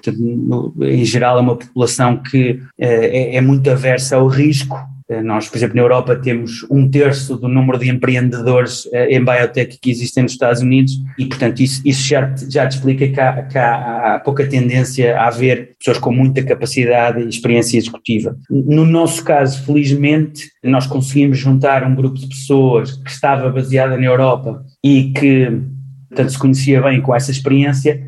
em 0.82 1.06
geral 1.06 1.38
é 1.38 1.42
uma 1.42 1.56
população 1.56 2.18
que 2.18 2.60
eh, 2.80 3.34
é, 3.34 3.36
é 3.36 3.42
muito 3.42 3.70
aversa 3.70 4.16
ao 4.16 4.26
risco, 4.26 4.76
eh, 5.08 5.22
nós, 5.22 5.48
por 5.48 5.56
exemplo, 5.56 5.76
na 5.76 5.84
Europa 5.84 6.16
temos 6.16 6.66
um 6.72 6.90
terço 6.90 7.38
do 7.38 7.48
número 7.48 7.78
de 7.78 7.88
empreendedores 7.88 8.90
em 8.92 9.24
biotech 9.24 9.78
que 9.80 9.92
existem 9.92 10.24
nos 10.24 10.32
Estados 10.32 10.64
Unidos 10.64 10.94
e, 11.20 11.28
portanto, 11.28 11.60
isso, 11.60 11.80
isso 11.86 12.08
já, 12.08 12.34
já 12.50 12.68
te 12.68 12.78
explica 12.78 13.08
que 13.08 13.22
há, 13.22 13.44
que 13.44 13.58
há, 13.60 14.20
pouca 14.26 14.48
tendência 14.48 15.16
a 15.16 15.28
haver 15.28 15.76
pessoas 15.78 16.00
com 16.00 16.12
muita 16.12 16.42
capacidade 16.42 17.22
e 17.22 17.30
experiência 17.30 17.78
executiva. 17.78 18.36
No 18.50 18.84
nosso 18.84 19.24
caso, 19.24 19.64
felizmente, 19.64 20.50
nós 20.64 20.88
conseguimos 20.88 21.38
juntar 21.38 21.84
um 21.84 21.94
grupo 21.94 22.18
de 22.18 22.28
pessoas 22.28 22.94
que 22.94 23.12
estava 23.12 23.48
baseada 23.52 23.96
na 23.96 24.06
Europa 24.06 24.66
e 24.84 25.12
que 25.12 25.79
portanto 26.10 26.32
se 26.32 26.40
conhecia 26.40 26.82
bem 26.82 27.02
com 27.02 27.16
essa 27.16 27.32
experiência 27.32 28.02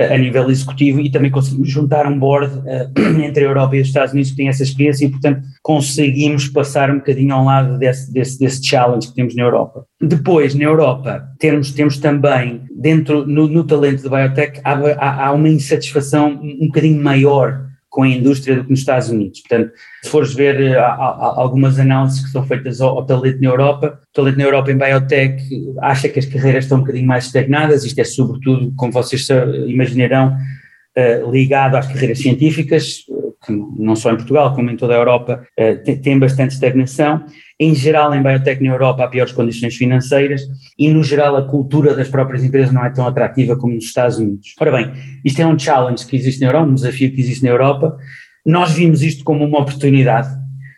uh, 0.00 0.12
a 0.12 0.18
nível 0.18 0.48
executivo 0.50 1.00
e 1.00 1.10
também 1.10 1.30
conseguimos 1.30 1.68
juntar 1.68 2.06
um 2.06 2.18
board 2.18 2.54
uh, 2.58 3.20
entre 3.24 3.44
a 3.44 3.48
Europa 3.48 3.76
e 3.76 3.80
os 3.80 3.88
Estados 3.88 4.12
Unidos 4.12 4.30
que 4.30 4.36
tem 4.36 4.48
essa 4.48 4.62
experiência 4.62 5.06
e 5.06 5.10
portanto 5.10 5.42
conseguimos 5.62 6.48
passar 6.48 6.90
um 6.90 6.98
bocadinho 6.98 7.34
ao 7.34 7.44
lado 7.44 7.78
desse, 7.78 8.12
desse, 8.12 8.38
desse 8.38 8.64
challenge 8.64 9.08
que 9.08 9.14
temos 9.14 9.34
na 9.34 9.42
Europa. 9.42 9.84
Depois, 10.00 10.54
na 10.54 10.64
Europa, 10.64 11.24
temos, 11.38 11.72
temos 11.72 11.98
também, 11.98 12.62
dentro, 12.78 13.26
no, 13.26 13.48
no 13.48 13.64
talento 13.64 14.02
de 14.02 14.08
biotech, 14.08 14.60
há, 14.62 14.72
há, 14.72 15.26
há 15.26 15.32
uma 15.32 15.48
insatisfação 15.48 16.40
um 16.42 16.66
bocadinho 16.66 17.02
maior 17.02 17.66
com 17.96 18.02
a 18.02 18.08
indústria 18.08 18.56
do 18.56 18.64
que 18.64 18.68
nos 18.68 18.80
Estados 18.80 19.08
Unidos. 19.08 19.40
Portanto, 19.40 19.72
se 20.02 20.10
fores 20.10 20.34
ver 20.34 20.60
eh, 20.60 20.76
há, 20.76 20.84
há 20.84 21.40
algumas 21.40 21.78
análises 21.78 22.22
que 22.22 22.30
são 22.30 22.46
feitas 22.46 22.78
ao, 22.82 22.98
ao, 22.98 23.06
talento 23.06 23.40
na 23.40 23.48
Europa, 23.48 23.98
o 24.10 24.14
talento 24.14 24.36
na 24.36 24.44
Europa 24.44 24.70
em 24.70 24.76
biotech 24.76 25.42
acha 25.80 26.06
que 26.06 26.18
as 26.18 26.26
carreiras 26.26 26.64
estão 26.64 26.76
um 26.76 26.82
bocadinho 26.82 27.06
mais 27.06 27.24
estagnadas, 27.24 27.84
isto 27.84 27.98
é 27.98 28.04
sobretudo, 28.04 28.70
como 28.76 28.92
vocês 28.92 29.26
imaginarão, 29.66 30.36
uh, 30.94 31.30
ligado 31.30 31.76
às 31.76 31.86
carreiras 31.86 32.18
científicas, 32.18 32.98
que 33.46 33.52
não 33.52 33.94
só 33.94 34.10
em 34.10 34.16
Portugal, 34.16 34.54
como 34.54 34.70
em 34.70 34.76
toda 34.76 34.94
a 34.94 34.98
Europa, 34.98 35.46
tem, 35.84 35.96
tem 35.96 36.18
bastante 36.18 36.54
estagnação, 36.54 37.24
em 37.58 37.74
geral, 37.74 38.14
em 38.14 38.22
biotech 38.22 38.62
na 38.62 38.70
Europa 38.70 39.04
há 39.04 39.08
piores 39.08 39.32
condições 39.32 39.74
financeiras 39.76 40.42
e, 40.78 40.90
no 40.90 41.02
geral, 41.02 41.36
a 41.36 41.48
cultura 41.48 41.94
das 41.94 42.08
próprias 42.08 42.44
empresas 42.44 42.72
não 42.72 42.84
é 42.84 42.90
tão 42.90 43.06
atrativa 43.06 43.56
como 43.56 43.74
nos 43.74 43.84
Estados 43.84 44.18
Unidos. 44.18 44.54
Ora 44.60 44.72
bem, 44.72 44.92
isto 45.24 45.40
é 45.40 45.46
um 45.46 45.58
challenge 45.58 46.04
que 46.04 46.16
existe 46.16 46.40
na 46.42 46.48
Europa, 46.48 46.70
um 46.70 46.74
desafio 46.74 47.12
que 47.12 47.20
existe 47.20 47.42
na 47.42 47.50
Europa. 47.50 47.96
Nós 48.44 48.72
vimos 48.72 49.02
isto 49.02 49.24
como 49.24 49.42
uma 49.44 49.60
oportunidade, 49.60 50.28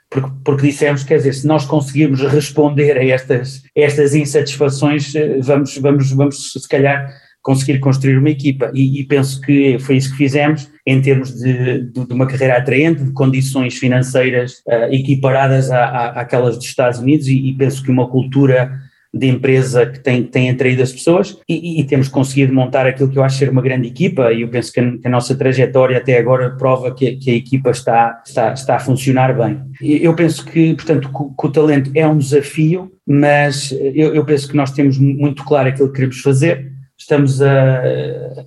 porque, 0.09 0.31
porque 0.45 0.67
dissemos, 0.69 1.03
quer 1.03 1.17
dizer, 1.17 1.33
se 1.35 1.47
nós 1.49 1.67
conseguirmos 1.67 2.21
responder 2.21 2.97
a 2.97 3.05
estas, 3.05 3.63
estas 3.75 4.15
insatisfações, 4.15 5.15
eh, 5.17 5.41
vamos, 5.41 5.77
vamos, 5.79 6.13
vamos, 6.13 6.53
se 6.53 6.69
calhar, 6.69 7.13
conseguir 7.43 7.79
construir 7.79 8.19
uma 8.19 8.31
equipa. 8.31 8.71
E, 8.75 9.01
e, 9.01 9.05
penso 9.05 9.41
que 9.41 9.79
foi 9.79 9.97
isso 9.97 10.11
que 10.11 10.17
fizemos 10.17 10.71
em 10.87 11.01
termos 11.01 11.35
de, 11.35 11.85
de, 11.85 12.07
de 12.07 12.13
uma 12.13 12.27
carreira 12.27 12.59
atraente, 12.59 13.05
de 13.05 13.13
condições 13.13 13.77
financeiras 13.77 14.63
uh, 14.67 14.93
equiparadas 14.93 15.71
à, 15.71 15.85
à, 15.85 16.21
àquelas 16.21 16.57
dos 16.57 16.67
Estados 16.67 16.99
Unidos 16.99 17.27
e, 17.27 17.49
e, 17.49 17.55
penso 17.55 17.83
que 17.83 17.91
uma 17.91 18.09
cultura 18.09 18.71
de 19.13 19.27
empresa 19.27 19.87
que 19.87 19.99
tem, 20.01 20.23
tem 20.23 20.51
atraído 20.51 20.83
as 20.83 20.93
pessoas 20.93 21.39
e, 21.49 21.81
e, 21.81 21.85
temos 21.85 22.09
conseguido 22.09 22.53
montar 22.53 22.87
aquilo 22.87 23.09
que 23.09 23.19
eu 23.19 23.23
acho 23.23 23.39
ser 23.39 23.49
uma 23.49 23.63
grande 23.63 23.89
equipa 23.89 24.31
e 24.33 24.43
eu 24.43 24.49
penso 24.49 24.71
que 24.71 24.81
a, 24.81 24.99
que 24.99 25.07
a 25.07 25.11
nossa 25.11 25.35
trajetória 25.35 25.97
até 25.97 26.19
agora 26.19 26.51
prova 26.51 26.95
que, 26.95 27.17
que, 27.17 27.31
a 27.31 27.35
equipa 27.35 27.71
está, 27.71 28.23
está, 28.27 28.53
está 28.53 28.77
a 28.77 28.81
funcionar 28.81 29.35
bem. 29.35 29.63
Eu 29.81 30.15
penso 30.15 30.45
que, 30.45 30.75
portanto, 30.75 31.09
que, 31.09 31.47
o 31.47 31.51
talento 31.51 31.91
é 31.95 32.07
um 32.07 32.19
desafio, 32.19 32.93
mas 33.07 33.73
eu, 33.73 34.15
eu 34.15 34.25
penso 34.27 34.47
que 34.47 34.57
nós 34.57 34.73
temos 34.73 34.99
muito 34.99 35.43
claro 35.45 35.71
aquilo 35.71 35.89
que 35.89 35.95
queremos 35.95 36.21
fazer, 36.21 36.78
estamos 36.99 37.41
a, 37.41 37.83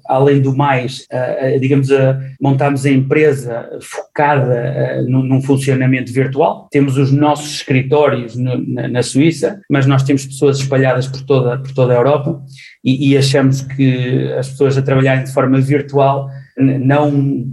além 0.08 0.42
do 0.42 0.56
mais, 0.56 1.08
a, 1.12 1.46
a, 1.46 1.58
digamos, 1.58 1.92
a 1.92 2.20
montarmos 2.40 2.86
a 2.86 2.90
empresa 2.90 3.70
focada 3.82 5.02
num, 5.08 5.24
num, 5.24 5.42
funcionamento 5.42 6.12
virtual. 6.12 6.68
Temos 6.70 6.98
os 6.98 7.12
nossos 7.12 7.56
escritórios 7.56 8.36
no, 8.36 8.58
na, 8.68 8.88
na, 8.88 9.04
Suíça, 9.04 9.62
mas 9.70 9.86
nós 9.86 10.04
temos 10.04 10.26
pessoas 10.26 10.60
espalhadas 10.60 11.08
por 11.08 11.22
toda, 11.22 11.58
por 11.58 11.74
toda 11.74 11.94
a 11.94 11.98
Europa 11.98 12.42
e, 12.84 13.12
e 13.12 13.18
achamos 13.18 13.62
que 13.62 14.32
as 14.38 14.50
pessoas 14.50 14.78
a 14.78 14.82
trabalharem 14.82 15.24
de 15.24 15.34
forma 15.34 15.60
virtual 15.60 16.30
não 16.58 17.46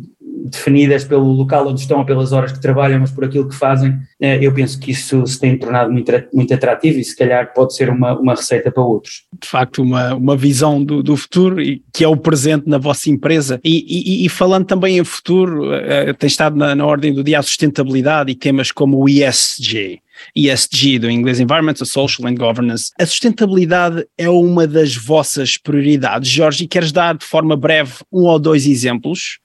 definidas 0.45 1.05
pelo 1.05 1.33
local 1.33 1.69
onde 1.69 1.81
estão 1.81 2.05
pelas 2.05 2.33
horas 2.33 2.53
que 2.53 2.61
trabalham, 2.61 3.01
mas 3.01 3.11
por 3.11 3.25
aquilo 3.25 3.49
que 3.49 3.55
fazem, 3.55 3.99
eh, 4.21 4.39
eu 4.41 4.53
penso 4.53 4.79
que 4.79 4.91
isso 4.91 5.27
se 5.27 5.39
tem 5.39 5.57
tornado 5.59 5.93
muito, 5.93 6.13
muito 6.33 6.55
atrativo 6.55 6.99
e 6.99 7.05
se 7.05 7.17
calhar 7.17 7.53
pode 7.53 7.75
ser 7.75 7.91
uma, 7.91 8.19
uma 8.19 8.35
receita 8.35 8.71
para 8.71 8.83
outros. 8.83 9.25
De 9.41 9.49
facto, 9.49 9.83
uma, 9.83 10.15
uma 10.15 10.37
visão 10.37 10.83
do, 10.83 11.03
do 11.03 11.17
futuro 11.17 11.61
e 11.61 11.83
que 11.93 12.05
é 12.05 12.09
o 12.09 12.17
presente 12.17 12.69
na 12.69 12.79
vossa 12.79 13.11
empresa. 13.11 13.61
E, 13.65 14.23
e, 14.23 14.27
e 14.27 14.29
falando 14.29 14.67
também 14.67 14.99
em 14.99 15.05
futuro, 15.05 15.71
uh, 15.71 16.15
tem 16.19 16.27
estado 16.27 16.57
na, 16.57 16.75
na 16.75 16.87
ordem 16.87 17.13
do 17.13 17.25
dia 17.25 17.39
a 17.39 17.43
sustentabilidade 17.43 18.31
e 18.31 18.35
temas 18.35 18.71
como 18.71 19.03
o 19.03 19.09
ESG. 19.09 20.01
ESG, 20.35 20.99
do 20.99 21.11
inglês 21.11 21.41
Environmental, 21.41 21.87
Social 21.87 22.29
and 22.29 22.35
Governance. 22.35 22.91
A 22.99 23.07
sustentabilidade 23.07 24.07
é 24.17 24.29
uma 24.29 24.67
das 24.67 24.97
vossas 24.97 25.57
prioridades, 25.57 26.29
Jorge, 26.29 26.65
e 26.65 26.69
queres 26.69 26.93
dar 26.93 27.17
de 27.17 27.25
forma 27.25 27.57
breve 27.57 27.95
um 28.13 28.23
ou 28.23 28.39
dois 28.39 28.67
exemplos? 28.67 29.39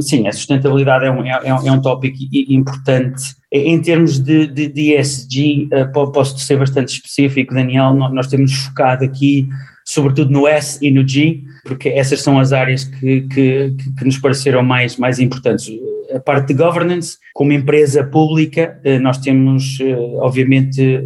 Sim, 0.00 0.26
a 0.26 0.32
sustentabilidade 0.32 1.04
é 1.04 1.10
um, 1.10 1.22
é, 1.22 1.40
é 1.46 1.72
um 1.72 1.80
tópico 1.80 2.16
importante. 2.32 3.36
Em 3.52 3.80
termos 3.80 4.18
de, 4.18 4.46
de, 4.46 4.68
de 4.68 4.94
ESG, 4.94 5.68
eh, 5.70 5.84
posso 5.84 6.38
ser 6.38 6.58
bastante 6.58 6.94
específico, 6.94 7.54
Daniel, 7.54 7.92
nós 7.94 8.26
temos 8.26 8.54
focado 8.54 9.04
aqui 9.04 9.48
sobretudo 9.86 10.32
no 10.32 10.48
S 10.48 10.84
e 10.84 10.90
no 10.90 11.06
G, 11.06 11.44
porque 11.64 11.88
essas 11.90 12.20
são 12.20 12.40
as 12.40 12.52
áreas 12.52 12.84
que, 12.84 13.20
que, 13.22 13.76
que 13.96 14.04
nos 14.04 14.18
pareceram 14.18 14.62
mais, 14.62 14.96
mais 14.96 15.20
importantes. 15.20 15.70
A 16.12 16.18
parte 16.18 16.48
de 16.48 16.54
governance, 16.54 17.18
como 17.32 17.52
empresa 17.52 18.02
pública, 18.02 18.80
eh, 18.82 18.98
nós 18.98 19.18
temos, 19.18 19.78
eh, 19.80 19.94
obviamente, 20.16 21.00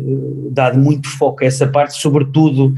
dado 0.51 0.79
muito 0.79 1.09
foco 1.09 1.45
a 1.45 1.47
essa 1.47 1.67
parte, 1.67 2.01
sobretudo 2.01 2.75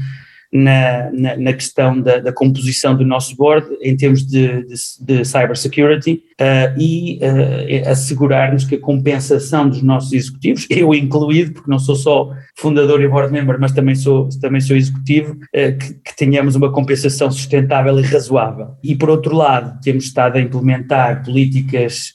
na, 0.53 1.09
na, 1.11 1.35
na 1.35 1.53
questão 1.53 1.99
da, 1.99 2.19
da, 2.19 2.31
composição 2.31 2.95
do 2.95 3.03
nosso 3.03 3.35
board 3.35 3.67
em 3.81 3.97
termos 3.97 4.23
de, 4.23 4.63
de, 4.65 4.75
de 5.01 5.25
cybersecurity 5.25 6.21
uh, 6.39 6.79
e 6.79 7.17
uh, 7.23 7.89
assegurar-nos 7.89 8.63
que 8.63 8.75
a 8.75 8.79
compensação 8.79 9.67
dos 9.67 9.81
nossos 9.81 10.13
executivos, 10.13 10.67
eu 10.69 10.93
incluído, 10.93 11.53
porque 11.53 11.71
não 11.71 11.79
sou 11.79 11.95
só 11.95 12.29
fundador 12.55 13.01
e 13.01 13.07
board 13.07 13.33
member, 13.33 13.59
mas 13.59 13.71
também 13.71 13.95
sou, 13.95 14.29
também 14.39 14.61
sou 14.61 14.77
executivo, 14.77 15.33
uh, 15.33 15.77
que, 15.77 15.93
que, 15.95 16.15
tenhamos 16.15 16.55
uma 16.55 16.71
compensação 16.71 17.31
sustentável 17.31 17.99
e 17.99 18.03
razoável. 18.03 18.67
E 18.83 18.95
por 18.95 19.09
outro 19.09 19.35
lado, 19.35 19.81
temos 19.81 20.05
estado 20.05 20.37
a 20.37 20.41
implementar 20.41 21.23
políticas 21.25 22.13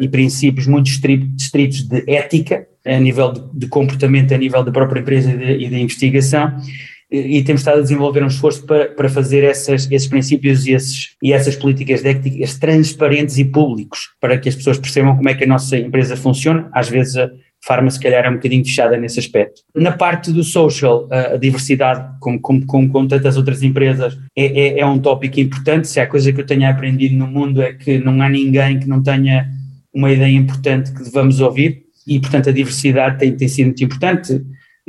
e 0.00 0.08
princípios 0.08 0.66
muito 0.66 0.88
estritos 0.88 1.82
de 1.82 2.04
ética, 2.06 2.66
a 2.84 2.98
nível 2.98 3.32
de, 3.32 3.42
de, 3.54 3.66
comportamento, 3.68 4.34
a 4.34 4.38
nível 4.38 4.62
da 4.62 4.70
própria 4.70 5.00
empresa 5.00 5.30
e 5.30 5.68
da 5.68 5.78
investigação, 5.78 6.54
e 7.10 7.42
temos 7.42 7.62
estado 7.62 7.78
a 7.78 7.82
desenvolver 7.82 8.22
um 8.22 8.28
esforço 8.28 8.64
para, 8.64 8.86
para 8.86 9.08
fazer 9.08 9.42
essas, 9.42 9.90
esses 9.90 10.06
princípios 10.06 10.66
e, 10.66 10.72
esses, 10.72 11.16
e 11.22 11.32
essas 11.32 11.56
políticas 11.56 12.04
éticas 12.04 12.58
transparentes 12.58 13.36
e 13.38 13.44
públicos, 13.44 14.10
para 14.20 14.38
que 14.38 14.48
as 14.48 14.54
pessoas 14.54 14.78
percebam 14.78 15.16
como 15.16 15.28
é 15.28 15.34
que 15.34 15.44
a 15.44 15.46
nossa 15.46 15.76
empresa 15.76 16.16
funciona. 16.16 16.68
Às 16.72 16.88
vezes 16.88 17.16
Farma, 17.62 17.90
se 17.90 18.00
calhar, 18.00 18.24
é 18.24 18.30
um 18.30 18.34
bocadinho 18.34 18.64
fechada 18.64 18.96
nesse 18.96 19.18
aspecto. 19.18 19.60
Na 19.74 19.92
parte 19.92 20.32
do 20.32 20.42
social, 20.42 21.06
a 21.10 21.36
diversidade, 21.36 22.16
como, 22.18 22.40
como, 22.40 22.64
como, 22.64 22.88
como 22.88 23.08
tantas 23.08 23.36
outras 23.36 23.62
empresas, 23.62 24.18
é, 24.34 24.46
é, 24.46 24.80
é, 24.80 24.86
um 24.86 24.98
tópico 24.98 25.38
importante. 25.38 25.86
Se 25.86 26.00
há 26.00 26.06
coisa 26.06 26.32
que 26.32 26.40
eu 26.40 26.46
tenha 26.46 26.70
aprendido 26.70 27.16
no 27.16 27.26
mundo 27.26 27.60
é 27.60 27.74
que 27.74 27.98
não 27.98 28.22
há 28.22 28.28
ninguém 28.30 28.78
que 28.78 28.88
não 28.88 29.02
tenha 29.02 29.46
uma 29.92 30.10
ideia 30.10 30.34
importante 30.34 30.90
que 30.92 31.02
devamos 31.02 31.40
ouvir 31.40 31.82
e, 32.06 32.18
portanto, 32.18 32.48
a 32.48 32.52
diversidade 32.52 33.18
tem, 33.18 33.36
tem 33.36 33.48
sido 33.48 33.66
muito 33.66 33.84
importante, 33.84 34.40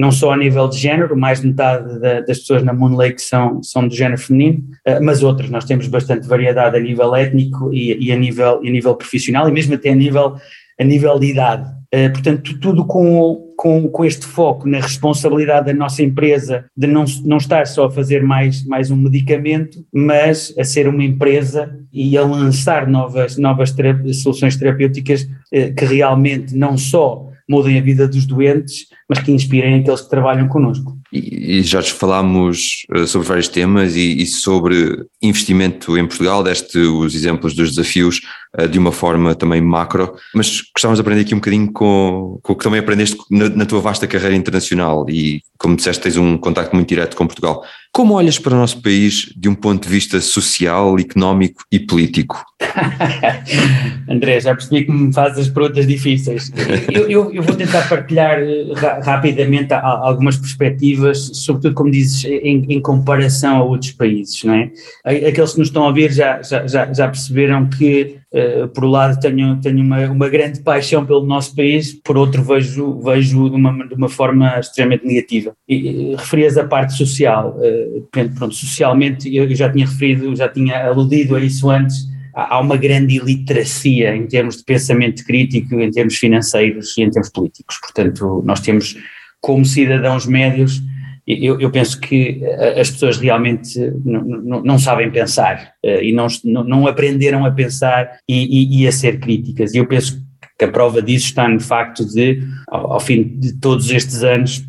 não 0.01 0.11
só 0.11 0.31
a 0.31 0.37
nível 0.37 0.67
de 0.67 0.79
género, 0.79 1.15
mais 1.15 1.41
de 1.41 1.47
metade 1.47 1.99
da, 1.99 2.21
das 2.21 2.39
pessoas 2.39 2.63
na 2.63 2.73
Moon 2.73 2.95
Lake 2.95 3.21
são, 3.21 3.61
são 3.61 3.87
do 3.87 3.93
género 3.93 4.19
feminino, 4.19 4.63
eh, 4.83 4.99
mas 4.99 5.21
outras, 5.21 5.51
nós 5.51 5.63
temos 5.63 5.87
bastante 5.87 6.27
variedade 6.27 6.75
a 6.75 6.79
nível 6.79 7.15
étnico 7.15 7.71
e, 7.71 8.07
e 8.07 8.11
a, 8.11 8.15
nível, 8.15 8.57
a 8.57 8.63
nível 8.63 8.95
profissional 8.95 9.47
e 9.47 9.51
mesmo 9.51 9.75
até 9.75 9.89
a 9.91 9.95
nível, 9.95 10.37
a 10.79 10.83
nível 10.83 11.19
de 11.19 11.27
idade. 11.27 11.69
Uh, 11.93 12.09
portanto, 12.11 12.57
tudo 12.59 12.83
com, 12.85 13.53
com, 13.55 13.87
com 13.89 14.05
este 14.05 14.25
foco 14.25 14.67
na 14.67 14.79
responsabilidade 14.79 15.67
da 15.67 15.73
nossa 15.73 16.01
empresa 16.01 16.65
de 16.75 16.87
não, 16.87 17.05
não 17.23 17.37
estar 17.37 17.67
só 17.67 17.85
a 17.85 17.91
fazer 17.91 18.23
mais, 18.23 18.65
mais 18.65 18.89
um 18.89 18.95
medicamento, 18.95 19.85
mas 19.93 20.51
a 20.57 20.63
ser 20.63 20.87
uma 20.87 21.03
empresa 21.03 21.77
e 21.93 22.17
a 22.17 22.23
lançar 22.23 22.87
novas, 22.87 23.37
novas 23.37 23.75
soluções 24.23 24.55
terapêuticas 24.55 25.23
uh, 25.23 25.75
que 25.75 25.85
realmente 25.85 26.55
não 26.55 26.75
só 26.75 27.30
mudem 27.51 27.77
a 27.77 27.81
vida 27.81 28.07
dos 28.07 28.25
doentes, 28.25 28.85
mas 29.09 29.19
que 29.19 29.31
inspirem 29.31 29.75
aqueles 29.75 30.01
que 30.01 30.09
trabalham 30.09 30.47
connosco. 30.47 30.97
E, 31.11 31.59
e 31.59 31.63
já 31.63 31.83
falámos 31.83 32.85
uh, 32.95 33.05
sobre 33.05 33.27
vários 33.27 33.49
temas 33.49 33.95
e, 33.97 34.21
e, 34.21 34.25
sobre 34.25 35.05
investimento 35.21 35.97
em 35.97 36.07
Portugal, 36.07 36.41
deste 36.41 36.77
os 36.77 37.13
exemplos 37.13 37.53
dos 37.53 37.71
desafios 37.71 38.21
de 38.69 38.77
uma 38.77 38.91
forma 38.91 39.33
também 39.33 39.61
macro, 39.61 40.13
mas 40.35 40.61
gostávamos 40.73 40.97
de 40.97 41.01
aprender 41.01 41.21
aqui 41.21 41.33
um 41.33 41.37
bocadinho 41.37 41.71
com, 41.71 42.39
com 42.43 42.53
o 42.53 42.55
que 42.55 42.63
também 42.63 42.79
aprendeste 42.79 43.17
na, 43.29 43.47
na, 43.47 43.65
tua 43.65 43.79
vasta 43.79 44.05
carreira 44.07 44.35
internacional 44.35 45.05
e, 45.09 45.41
como 45.57 45.75
disseste, 45.75 46.03
tens 46.03 46.17
um 46.17 46.37
contacto 46.37 46.75
muito 46.75 46.89
direto 46.89 47.15
com 47.15 47.25
Portugal. 47.25 47.63
Como 47.93 48.13
olhas 48.13 48.39
para 48.39 48.53
o 48.53 48.57
nosso 48.57 48.81
país 48.81 49.33
de 49.35 49.49
um 49.49 49.55
ponto 49.55 49.83
de 49.83 49.89
vista 49.89 50.19
social, 50.21 50.97
económico 50.97 51.63
e 51.69 51.77
político? 51.77 52.41
André, 54.09 54.39
já 54.39 54.53
percebi 54.55 54.85
que 54.85 54.91
me 54.91 55.13
fazes 55.13 55.39
as 55.39 55.49
perguntas 55.49 55.85
difíceis. 55.85 56.51
Eu, 56.89 57.09
eu, 57.09 57.33
eu 57.33 57.43
vou 57.43 57.55
tentar 57.55 57.87
partilhar 57.89 58.39
eh, 58.39 58.65
rapidamente 59.03 59.73
algumas 59.73 60.37
perspectivas, 60.37 61.31
sobretudo, 61.33 61.75
como 61.75 61.91
dizes, 61.91 62.23
em, 62.25 62.65
em, 62.69 62.81
comparação 62.81 63.57
a 63.57 63.63
outros 63.63 63.91
países, 63.91 64.41
não 64.45 64.53
é? 64.53 64.71
Aqueles 65.03 65.53
que 65.53 65.59
nos 65.59 65.67
estão 65.67 65.83
a 65.83 65.87
ouvir 65.87 66.13
já, 66.13 66.41
já, 66.41 66.65
já 66.93 67.07
perceberam 67.07 67.67
que, 67.69 68.20
uh, 68.33 68.67
por 68.69 68.85
um 68.85 68.89
lado, 68.89 69.19
tenho, 69.19 69.59
tenho 69.61 69.81
uma, 69.81 70.09
uma 70.09 70.29
grande 70.29 70.61
paixão 70.61 71.05
pelo 71.05 71.25
nosso 71.25 71.55
país, 71.55 71.93
por 71.93 72.17
outro, 72.17 72.43
vejo, 72.43 72.99
vejo 73.01 73.49
de, 73.49 73.55
uma, 73.55 73.87
de 73.87 73.93
uma 73.93 74.09
forma 74.09 74.59
extremamente 74.59 75.05
negativa. 75.05 75.53
E, 75.67 76.15
referias 76.15 76.57
a 76.57 76.65
parte 76.65 76.93
social, 76.93 77.57
uh, 77.57 78.07
pronto, 78.11 78.53
socialmente, 78.53 79.33
eu 79.35 79.53
já 79.55 79.71
tinha 79.71 79.85
referido, 79.85 80.35
já 80.35 80.47
tinha 80.47 80.85
aludido 80.85 81.35
a 81.35 81.39
isso 81.39 81.69
antes 81.69 82.11
há 82.33 82.59
uma 82.59 82.77
grande 82.77 83.17
iliteracia 83.17 84.15
em 84.15 84.25
termos 84.25 84.57
de 84.57 84.63
pensamento 84.63 85.23
crítico, 85.25 85.75
em 85.79 85.91
termos 85.91 86.15
financeiros 86.15 86.97
e 86.97 87.01
em 87.01 87.09
termos 87.09 87.29
políticos. 87.29 87.77
Portanto, 87.81 88.41
nós 88.45 88.61
temos, 88.61 88.95
como 89.41 89.65
cidadãos 89.65 90.25
médios, 90.25 90.81
eu, 91.27 91.59
eu 91.59 91.69
penso 91.69 91.99
que 91.99 92.41
as 92.79 92.89
pessoas 92.89 93.17
realmente 93.17 93.79
não, 94.03 94.21
não, 94.21 94.63
não 94.63 94.79
sabem 94.79 95.11
pensar 95.11 95.73
eh, 95.83 96.05
e 96.05 96.13
não, 96.13 96.27
não, 96.43 96.87
aprenderam 96.87 97.45
a 97.45 97.51
pensar 97.51 98.17
e, 98.27 98.79
e, 98.79 98.81
e, 98.81 98.87
a 98.87 98.91
ser 98.91 99.19
críticas. 99.19 99.73
E 99.73 99.77
eu 99.77 99.87
penso 99.87 100.21
que 100.57 100.65
a 100.65 100.71
prova 100.71 101.01
disso 101.01 101.27
está 101.27 101.47
no 101.47 101.59
facto 101.59 102.05
de, 102.05 102.41
ao, 102.67 102.93
ao 102.93 102.99
fim 102.99 103.23
de 103.23 103.53
todos 103.59 103.89
estes 103.91 104.23
anos, 104.23 104.63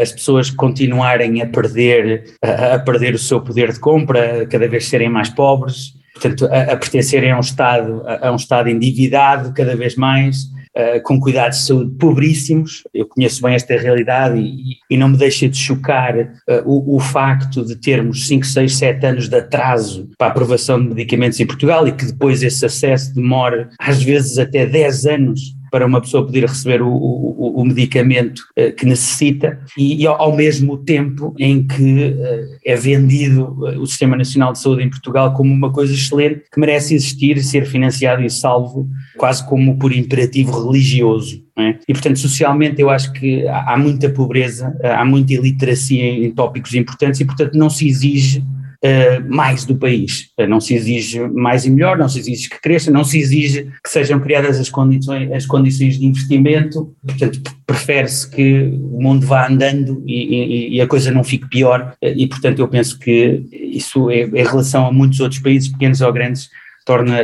as 0.00 0.12
pessoas 0.12 0.50
continuarem 0.50 1.42
a 1.42 1.46
perder, 1.46 2.24
a 2.42 2.78
perder 2.78 3.14
o 3.14 3.18
seu 3.18 3.40
poder 3.40 3.72
de 3.72 3.80
compra, 3.80 4.46
cada 4.46 4.66
vez 4.66 4.86
serem 4.86 5.08
mais 5.08 5.28
pobres, 5.28 5.92
portanto, 6.14 6.46
a, 6.46 6.72
a 6.72 6.76
pertencerem 6.76 7.30
a 7.30 7.36
um 7.36 7.40
Estado, 7.40 8.02
a, 8.06 8.28
a, 8.28 8.32
um 8.32 8.36
Estado 8.36 8.70
endividado 8.70 9.52
cada 9.52 9.76
vez 9.76 9.96
mais, 9.96 10.46
uh, 10.76 11.02
com 11.02 11.20
cuidados 11.20 11.58
de 11.58 11.64
saúde 11.66 11.90
pobríssimos. 11.98 12.84
Eu 12.92 13.06
conheço 13.06 13.42
bem 13.42 13.54
esta 13.54 13.76
realidade 13.76 14.38
e, 14.38 14.76
e 14.90 14.96
não 14.96 15.08
me 15.08 15.16
deixa 15.16 15.48
de 15.48 15.56
chocar 15.56 16.16
uh, 16.16 16.26
o, 16.64 16.96
o, 16.96 17.00
facto 17.00 17.64
de 17.64 17.76
termos 17.76 18.26
5, 18.26 18.44
6, 18.46 18.76
7 18.76 19.06
anos 19.06 19.28
de 19.28 19.36
atraso 19.36 20.08
para 20.18 20.28
a 20.28 20.30
aprovação 20.30 20.80
de 20.80 20.88
medicamentos 20.88 21.38
em 21.40 21.46
Portugal 21.46 21.86
e 21.86 21.92
que 21.92 22.06
depois 22.06 22.42
esse 22.42 22.64
acesso 22.64 23.14
demora 23.14 23.70
às 23.78 24.02
vezes 24.02 24.38
até 24.38 24.66
10 24.66 25.06
anos 25.06 25.40
para 25.74 25.86
uma 25.86 26.00
pessoa 26.00 26.24
poder 26.24 26.44
receber 26.46 26.80
o, 26.82 26.88
o, 26.88 27.60
o 27.60 27.64
medicamento 27.64 28.42
uh, 28.56 28.72
que 28.76 28.86
necessita 28.86 29.58
e, 29.76 30.04
e, 30.04 30.06
ao 30.06 30.36
mesmo 30.36 30.76
tempo 30.76 31.34
em 31.36 31.66
que 31.66 32.14
uh, 32.14 32.58
é 32.64 32.76
vendido 32.76 33.46
uh, 33.58 33.80
o 33.80 33.84
Sistema 33.84 34.16
Nacional 34.16 34.52
de 34.52 34.60
Saúde 34.60 34.84
em 34.84 34.88
Portugal 34.88 35.34
como 35.34 35.52
uma 35.52 35.72
coisa 35.72 35.92
excelente 35.92 36.44
que 36.52 36.60
merece 36.60 36.94
existir, 36.94 37.42
ser 37.42 37.66
financiado 37.66 38.22
e 38.22 38.30
salvo 38.30 38.88
quase 39.16 39.44
como 39.48 39.76
por 39.76 39.92
imperativo 39.92 40.64
religioso. 40.64 41.42
É? 41.58 41.76
E, 41.88 41.92
portanto, 41.92 42.20
socialmente 42.20 42.80
eu 42.80 42.88
acho 42.88 43.12
que 43.12 43.44
há, 43.48 43.76
muita 43.76 44.08
pobreza, 44.08 44.72
há 44.80 45.04
muita 45.04 45.34
iliteracia 45.34 46.04
em 46.04 46.30
tópicos 46.30 46.72
importantes 46.74 47.20
e, 47.20 47.24
portanto, 47.24 47.58
não 47.58 47.68
se 47.68 47.88
exige 47.88 48.44
uh, 48.84 49.34
mais 49.34 49.64
do 49.64 49.74
país. 49.74 50.28
Uh, 50.38 50.46
não 50.46 50.60
se 50.60 50.74
exige 50.74 51.20
mais 51.28 51.64
e 51.64 51.70
melhor, 51.70 51.96
não 51.96 52.08
se 52.08 52.18
exige 52.18 52.50
que 52.50 52.60
cresça, 52.60 52.90
não 52.90 53.02
se 53.02 53.18
exige 53.18 53.70
que 53.82 53.90
sejam 53.90 54.20
criadas 54.20 54.60
as 54.60 54.68
condições, 54.68 55.32
as 55.32 55.46
condições 55.46 55.98
de 55.98 56.06
investimento, 56.06 56.94
portanto, 57.04 57.40
prefere-se 57.66 58.30
que 58.30 58.62
o 58.62 59.00
mundo 59.00 59.26
vá 59.26 59.48
andando 59.48 60.02
e, 60.06 60.14
e, 60.14 60.76
e, 60.76 60.80
a 60.80 60.86
coisa 60.86 61.10
não 61.10 61.24
fique 61.24 61.48
pior, 61.48 61.94
uh, 62.02 62.06
e 62.06 62.26
portanto 62.26 62.58
eu 62.58 62.68
penso 62.68 62.98
que 62.98 63.42
isso 63.50 64.10
é, 64.10 64.22
em 64.22 64.44
relação 64.44 64.86
a 64.86 64.92
muitos 64.92 65.20
outros 65.20 65.40
países, 65.40 65.68
pequenos 65.68 66.00
ou 66.00 66.12
grandes, 66.12 66.50
torna, 66.84 67.20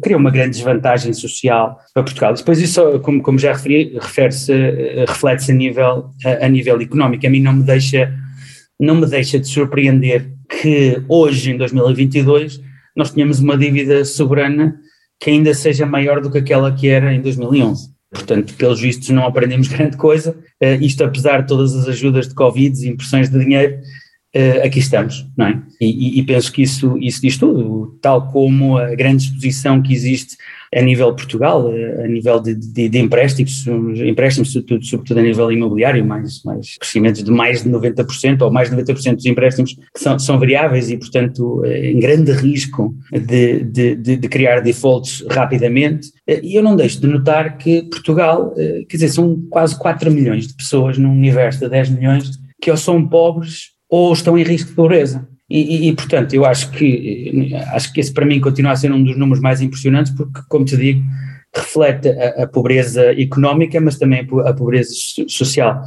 cria 0.00 0.16
uma 0.16 0.30
grande 0.30 0.50
desvantagem 0.50 1.12
social 1.12 1.80
para 1.92 2.04
Portugal. 2.04 2.32
Depois 2.32 2.60
isso, 2.60 3.00
como, 3.00 3.20
como 3.20 3.36
já 3.36 3.52
referi, 3.52 3.98
refere-se, 4.00 4.52
reflete-se 5.04 5.50
a 5.50 5.54
nível, 5.54 6.10
a, 6.24 6.46
a 6.46 6.48
nível 6.48 6.80
económico. 6.80 7.26
A 7.26 7.30
mim 7.30 7.40
não 7.40 7.54
me 7.54 7.64
deixa, 7.64 8.14
não 8.78 8.96
me 8.96 9.06
deixa 9.06 9.38
de 9.38 9.48
surpreender 9.48 10.32
que 10.48 11.02
hoje, 11.08 11.50
em 11.50 11.56
2022, 11.56 12.60
nós 12.96 13.10
tenhamos 13.10 13.40
uma 13.40 13.56
dívida 13.56 14.04
soberana 14.04 14.78
que 15.20 15.30
ainda 15.30 15.52
seja 15.52 15.84
maior 15.84 16.20
do 16.20 16.30
que 16.30 16.38
aquela 16.38 16.72
que 16.72 16.88
era 16.88 17.12
em 17.12 17.20
2011. 17.20 17.90
Portanto, 18.10 18.54
pelos 18.54 18.80
vistos, 18.80 19.08
não 19.10 19.26
aprendemos 19.26 19.68
grande 19.68 19.96
coisa. 19.96 20.36
Uh, 20.62 20.82
isto, 20.82 21.04
apesar 21.04 21.42
de 21.42 21.48
todas 21.48 21.74
as 21.74 21.88
ajudas 21.88 22.28
de 22.28 22.34
Covid 22.34 22.84
e 22.84 22.88
impressões 22.88 23.28
de 23.28 23.38
dinheiro, 23.38 23.78
uh, 24.36 24.66
aqui 24.66 24.78
estamos, 24.78 25.26
não 25.36 25.46
é? 25.46 25.62
E, 25.80 25.86
e, 25.86 26.20
e, 26.20 26.22
penso 26.22 26.52
que 26.52 26.62
isso, 26.62 26.96
isso 26.98 27.20
diz 27.20 27.36
tudo, 27.36 27.98
tal 28.00 28.30
como 28.30 28.76
a 28.76 28.94
grande 28.94 29.24
exposição 29.24 29.80
que 29.82 29.92
existe 29.92 30.36
a 30.74 30.82
nível 30.82 31.14
Portugal, 31.14 31.68
a 31.68 32.06
nível 32.06 32.40
de, 32.40 32.54
de, 32.54 32.88
de 32.88 32.98
empréstimos, 32.98 33.66
empréstimos 34.06 34.52
sobretudo, 34.52 34.84
sobretudo 34.84 35.20
a 35.20 35.22
nível 35.22 35.50
imobiliário, 35.50 36.04
mais, 36.04 36.42
mais 36.44 36.76
crescimentos 36.76 37.24
de 37.24 37.30
mais 37.30 37.62
de 37.62 37.70
90% 37.70 38.42
ou 38.42 38.50
mais 38.50 38.68
de 38.68 38.76
90% 38.76 39.14
dos 39.16 39.26
empréstimos 39.26 39.74
que 39.74 40.00
são, 40.00 40.18
são 40.18 40.38
variáveis 40.38 40.90
e, 40.90 40.96
portanto, 40.98 41.62
eh, 41.64 41.90
em 41.90 41.98
grande 41.98 42.32
risco 42.32 42.94
de, 43.12 43.64
de, 43.64 43.94
de, 43.96 44.28
criar 44.28 44.60
defaults 44.60 45.24
rapidamente. 45.30 46.08
Eh, 46.26 46.40
e 46.42 46.54
eu 46.54 46.62
não 46.62 46.76
deixo 46.76 47.00
de 47.00 47.06
notar 47.06 47.56
que 47.56 47.82
Portugal, 47.84 48.52
eh, 48.58 48.84
quer 48.88 48.98
dizer, 48.98 49.08
são 49.08 49.40
quase 49.48 49.78
4 49.78 50.10
milhões 50.10 50.46
de 50.46 50.54
pessoas 50.54 50.98
num 50.98 51.12
universo 51.12 51.60
de 51.60 51.70
10 51.70 51.90
milhões 51.90 52.30
que 52.60 52.70
ou 52.70 52.76
são 52.76 53.06
pobres 53.08 53.77
ou 53.88 54.12
estão 54.12 54.38
em 54.38 54.42
risco 54.42 54.70
de 54.70 54.74
pobreza. 54.74 55.26
E, 55.50 55.60
e, 55.60 55.88
e, 55.88 55.92
portanto, 55.94 56.34
eu 56.34 56.44
acho 56.44 56.70
que, 56.72 57.54
acho 57.72 57.92
que 57.92 58.00
esse 58.00 58.12
para 58.12 58.26
mim 58.26 58.38
continua 58.38 58.72
a 58.72 58.76
ser 58.76 58.92
um 58.92 59.02
dos 59.02 59.16
números 59.16 59.40
mais 59.40 59.62
impressionantes, 59.62 60.12
porque, 60.12 60.40
como 60.48 60.64
te 60.64 60.76
digo, 60.76 61.02
reflete 61.54 62.08
a, 62.10 62.44
a 62.44 62.46
pobreza 62.46 63.12
económica, 63.18 63.80
mas 63.80 63.98
também 63.98 64.28
a 64.44 64.52
pobreza 64.52 64.90
social. 65.26 65.82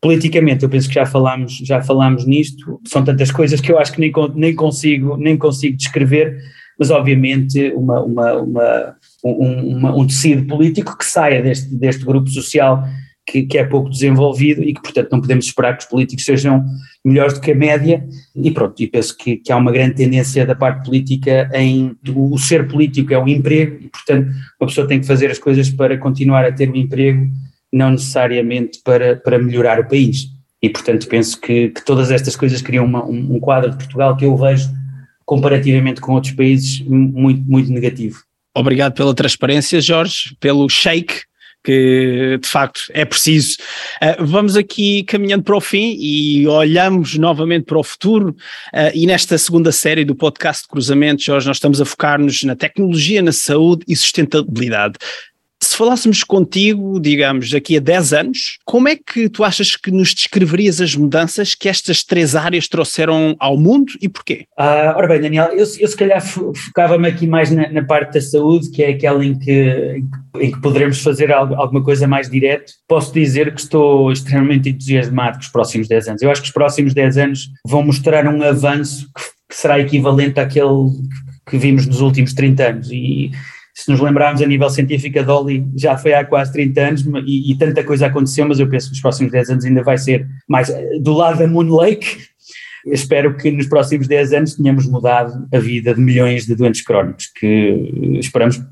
Politicamente, 0.00 0.62
eu 0.62 0.68
penso 0.68 0.86
que 0.86 0.94
já 0.94 1.06
falámos, 1.06 1.56
já 1.64 1.82
falámos 1.82 2.24
nisto, 2.24 2.80
são 2.86 3.02
tantas 3.02 3.32
coisas 3.32 3.60
que 3.60 3.72
eu 3.72 3.78
acho 3.78 3.92
que 3.92 4.00
nem, 4.00 4.12
nem, 4.34 4.54
consigo, 4.54 5.16
nem 5.16 5.36
consigo 5.36 5.76
descrever, 5.76 6.36
mas 6.78 6.90
obviamente 6.90 7.72
uma, 7.72 8.00
uma, 8.02 8.32
uma, 8.34 8.96
um, 9.24 9.76
uma, 9.76 9.96
um 9.96 10.06
tecido 10.06 10.46
político 10.46 10.96
que 10.96 11.06
saia 11.06 11.42
deste, 11.42 11.74
deste 11.74 12.04
grupo 12.04 12.28
social 12.28 12.84
que, 13.26 13.42
que, 13.44 13.58
é 13.58 13.64
pouco 13.64 13.88
desenvolvido 13.88 14.62
e 14.62 14.74
que, 14.74 14.82
portanto, 14.82 15.10
não 15.10 15.20
podemos 15.20 15.46
esperar 15.46 15.76
que 15.76 15.84
os 15.84 15.88
políticos 15.88 16.24
sejam 16.24 16.64
melhores 17.04 17.34
do 17.34 17.40
que 17.40 17.52
a 17.52 17.54
média 17.54 18.06
e 18.34 18.50
pronto, 18.50 18.82
e 18.82 18.86
penso 18.86 19.16
que, 19.16 19.36
que 19.36 19.52
há 19.52 19.56
uma 19.56 19.72
grande 19.72 19.94
tendência 19.94 20.44
da 20.44 20.54
parte 20.54 20.84
política 20.84 21.50
em 21.54 21.96
o, 22.14 22.36
ser 22.38 22.68
político 22.68 23.12
é 23.12 23.18
um 23.18 23.28
emprego 23.28 23.78
e, 23.80 23.88
portanto, 23.88 24.28
uma 24.60 24.66
pessoa 24.68 24.86
tem 24.86 25.00
que 25.00 25.06
fazer 25.06 25.30
as 25.30 25.38
coisas 25.38 25.70
para 25.70 25.96
continuar 25.96 26.44
a 26.44 26.52
ter 26.52 26.70
um 26.70 26.76
emprego, 26.76 27.26
não 27.72 27.90
necessariamente 27.90 28.80
para, 28.84 29.16
para 29.16 29.38
melhorar 29.38 29.80
o 29.80 29.88
país. 29.88 30.26
E, 30.62 30.68
portanto, 30.68 31.06
penso 31.08 31.40
que, 31.40 31.70
que 31.70 31.84
todas 31.84 32.10
estas 32.10 32.36
coisas 32.36 32.62
criam 32.62 32.84
uma, 32.84 33.04
um, 33.04 33.36
um 33.36 33.40
quadro 33.40 33.70
de 33.70 33.76
Portugal 33.76 34.16
que 34.16 34.24
eu 34.24 34.36
vejo, 34.36 34.68
comparativamente 35.24 36.00
com 36.00 36.12
outros 36.12 36.32
países, 36.32 36.80
muito, 36.80 37.42
muito 37.42 37.70
negativo. 37.72 38.22
Obrigado 38.56 38.94
pela 38.94 39.14
transparência, 39.14 39.80
Jorge, 39.80 40.36
pelo 40.38 40.68
shake 40.68 41.22
que 41.64 42.38
de 42.40 42.46
facto 42.46 42.82
é 42.90 43.04
preciso. 43.04 43.56
Uh, 44.02 44.24
vamos 44.24 44.56
aqui 44.56 45.02
caminhando 45.04 45.42
para 45.42 45.56
o 45.56 45.60
fim 45.60 45.96
e 45.98 46.46
olhamos 46.46 47.16
novamente 47.16 47.64
para 47.64 47.78
o 47.78 47.82
futuro. 47.82 48.36
Uh, 48.72 48.92
e 48.94 49.06
nesta 49.06 49.38
segunda 49.38 49.72
série 49.72 50.04
do 50.04 50.14
podcast 50.14 50.62
de 50.62 50.68
Cruzamentos, 50.68 51.24
Jorge, 51.24 51.46
nós 51.46 51.56
estamos 51.56 51.80
a 51.80 51.84
focar-nos 51.84 52.44
na 52.44 52.54
tecnologia, 52.54 53.22
na 53.22 53.32
saúde 53.32 53.84
e 53.88 53.96
sustentabilidade. 53.96 54.94
Se 55.64 55.78
falássemos 55.78 56.22
contigo, 56.22 57.00
digamos, 57.00 57.50
daqui 57.50 57.78
a 57.78 57.80
10 57.80 58.12
anos, 58.12 58.58
como 58.66 58.86
é 58.86 58.96
que 58.96 59.30
tu 59.30 59.42
achas 59.42 59.76
que 59.76 59.90
nos 59.90 60.12
descreverias 60.12 60.78
as 60.78 60.94
mudanças 60.94 61.54
que 61.54 61.70
estas 61.70 62.04
três 62.04 62.36
áreas 62.36 62.68
trouxeram 62.68 63.34
ao 63.40 63.56
mundo 63.56 63.92
e 64.00 64.08
porquê? 64.08 64.46
Ah, 64.58 64.94
ora 64.94 65.08
bem, 65.08 65.22
Daniel, 65.22 65.46
eu, 65.52 65.60
eu 65.60 65.88
se 65.88 65.96
calhar 65.96 66.22
focava-me 66.22 67.08
aqui 67.08 67.26
mais 67.26 67.50
na, 67.50 67.70
na, 67.70 67.82
parte 67.82 68.12
da 68.12 68.20
saúde, 68.20 68.70
que 68.70 68.82
é 68.82 68.90
aquela 68.90 69.24
em 69.24 69.38
que, 69.38 70.02
em 70.38 70.52
que 70.52 70.60
poderemos 70.60 71.00
fazer 71.00 71.32
algo, 71.32 71.54
alguma 71.54 71.82
coisa 71.82 72.06
mais 72.06 72.28
direto. 72.28 72.74
Posso 72.86 73.12
dizer 73.12 73.54
que 73.54 73.60
estou 73.60 74.12
extremamente 74.12 74.68
entusiasmado 74.68 75.38
com 75.38 75.44
os 75.44 75.48
próximos 75.48 75.88
10 75.88 76.08
anos. 76.08 76.22
Eu 76.22 76.30
acho 76.30 76.42
que 76.42 76.48
os 76.48 76.54
próximos 76.54 76.92
10 76.92 77.16
anos 77.16 77.48
vão 77.66 77.82
mostrar 77.82 78.26
um 78.28 78.42
avanço 78.42 79.08
que, 79.16 79.22
que 79.48 79.56
será 79.56 79.80
equivalente 79.80 80.38
àquele 80.38 80.90
que 81.48 81.56
vimos 81.56 81.86
nos 81.86 82.00
últimos 82.02 82.34
30 82.34 82.68
anos. 82.68 82.90
E 82.90 83.30
se 83.74 83.90
nos 83.90 84.00
lembrarmos 84.00 84.40
a 84.40 84.46
nível 84.46 84.70
científico, 84.70 85.18
a 85.18 85.22
Dolly 85.22 85.66
já 85.74 85.98
foi 85.98 86.14
há 86.14 86.24
quase 86.24 86.52
30 86.52 86.80
anos 86.80 87.04
e, 87.26 87.50
e, 87.50 87.58
tanta 87.58 87.82
coisa 87.82 88.06
aconteceu, 88.06 88.46
mas 88.46 88.60
eu 88.60 88.68
penso 88.68 88.86
que 88.86 88.92
nos 88.92 89.00
próximos 89.00 89.32
10 89.32 89.50
anos 89.50 89.64
ainda 89.64 89.82
vai 89.82 89.98
ser 89.98 90.26
mais 90.48 90.72
do 91.02 91.12
lado 91.12 91.40
da 91.40 91.46
Moon 91.48 91.74
Lake. 91.74 92.18
Espero 92.86 93.36
que 93.36 93.50
nos 93.50 93.66
próximos 93.66 94.06
10 94.06 94.32
anos 94.32 94.54
tenhamos 94.54 94.86
mudado 94.86 95.48
a 95.52 95.58
vida 95.58 95.92
de 95.92 96.00
milhões 96.00 96.46
de 96.46 96.54
doentes 96.54 96.82
crónicos, 96.82 97.26
que 97.34 98.18
esperamos 98.20 98.62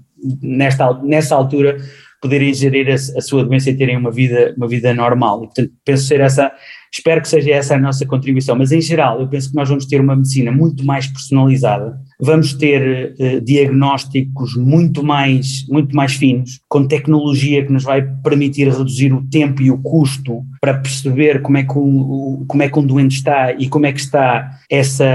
nesta, 0.40 0.94
nessa 1.02 1.34
altura 1.34 1.78
poderem 2.20 2.54
gerir 2.54 2.88
a, 2.88 2.94
a, 2.94 3.20
sua 3.20 3.44
doença 3.44 3.70
e 3.70 3.76
terem 3.76 3.96
uma 3.96 4.12
vida, 4.12 4.54
uma 4.56 4.68
vida 4.68 4.94
normal. 4.94 5.42
E, 5.42 5.46
portanto, 5.46 5.72
penso 5.84 6.06
ser 6.06 6.20
essa 6.20 6.52
Espero 6.92 7.22
que 7.22 7.28
seja 7.28 7.52
essa 7.52 7.74
a 7.74 7.78
nossa 7.78 8.04
contribuição, 8.04 8.54
mas 8.54 8.70
em 8.70 8.80
geral 8.80 9.18
eu 9.20 9.26
penso 9.26 9.48
que 9.48 9.56
nós 9.56 9.66
vamos 9.66 9.86
ter 9.86 9.98
uma 9.98 10.14
medicina 10.14 10.52
muito 10.52 10.84
mais 10.84 11.06
personalizada, 11.06 11.98
vamos 12.20 12.52
ter 12.52 13.14
uh, 13.18 13.40
diagnósticos 13.40 14.54
muito 14.56 15.02
mais, 15.02 15.66
muito 15.70 15.96
mais 15.96 16.12
finos, 16.12 16.60
com 16.68 16.86
tecnologia 16.86 17.64
que 17.64 17.72
nos 17.72 17.84
vai 17.84 18.02
permitir 18.22 18.68
reduzir 18.68 19.10
o 19.14 19.26
tempo 19.30 19.62
e 19.62 19.70
o 19.70 19.78
custo 19.78 20.44
para 20.60 20.74
perceber 20.74 21.40
como 21.40 21.56
é 21.56 21.62
que 21.62 21.78
um, 21.78 22.44
como 22.46 22.62
é 22.62 22.68
que 22.68 22.78
um 22.78 22.86
doente 22.86 23.16
está 23.16 23.52
e 23.52 23.70
como 23.70 23.86
é 23.86 23.92
que 23.92 24.00
está 24.00 24.58
essa 24.70 25.06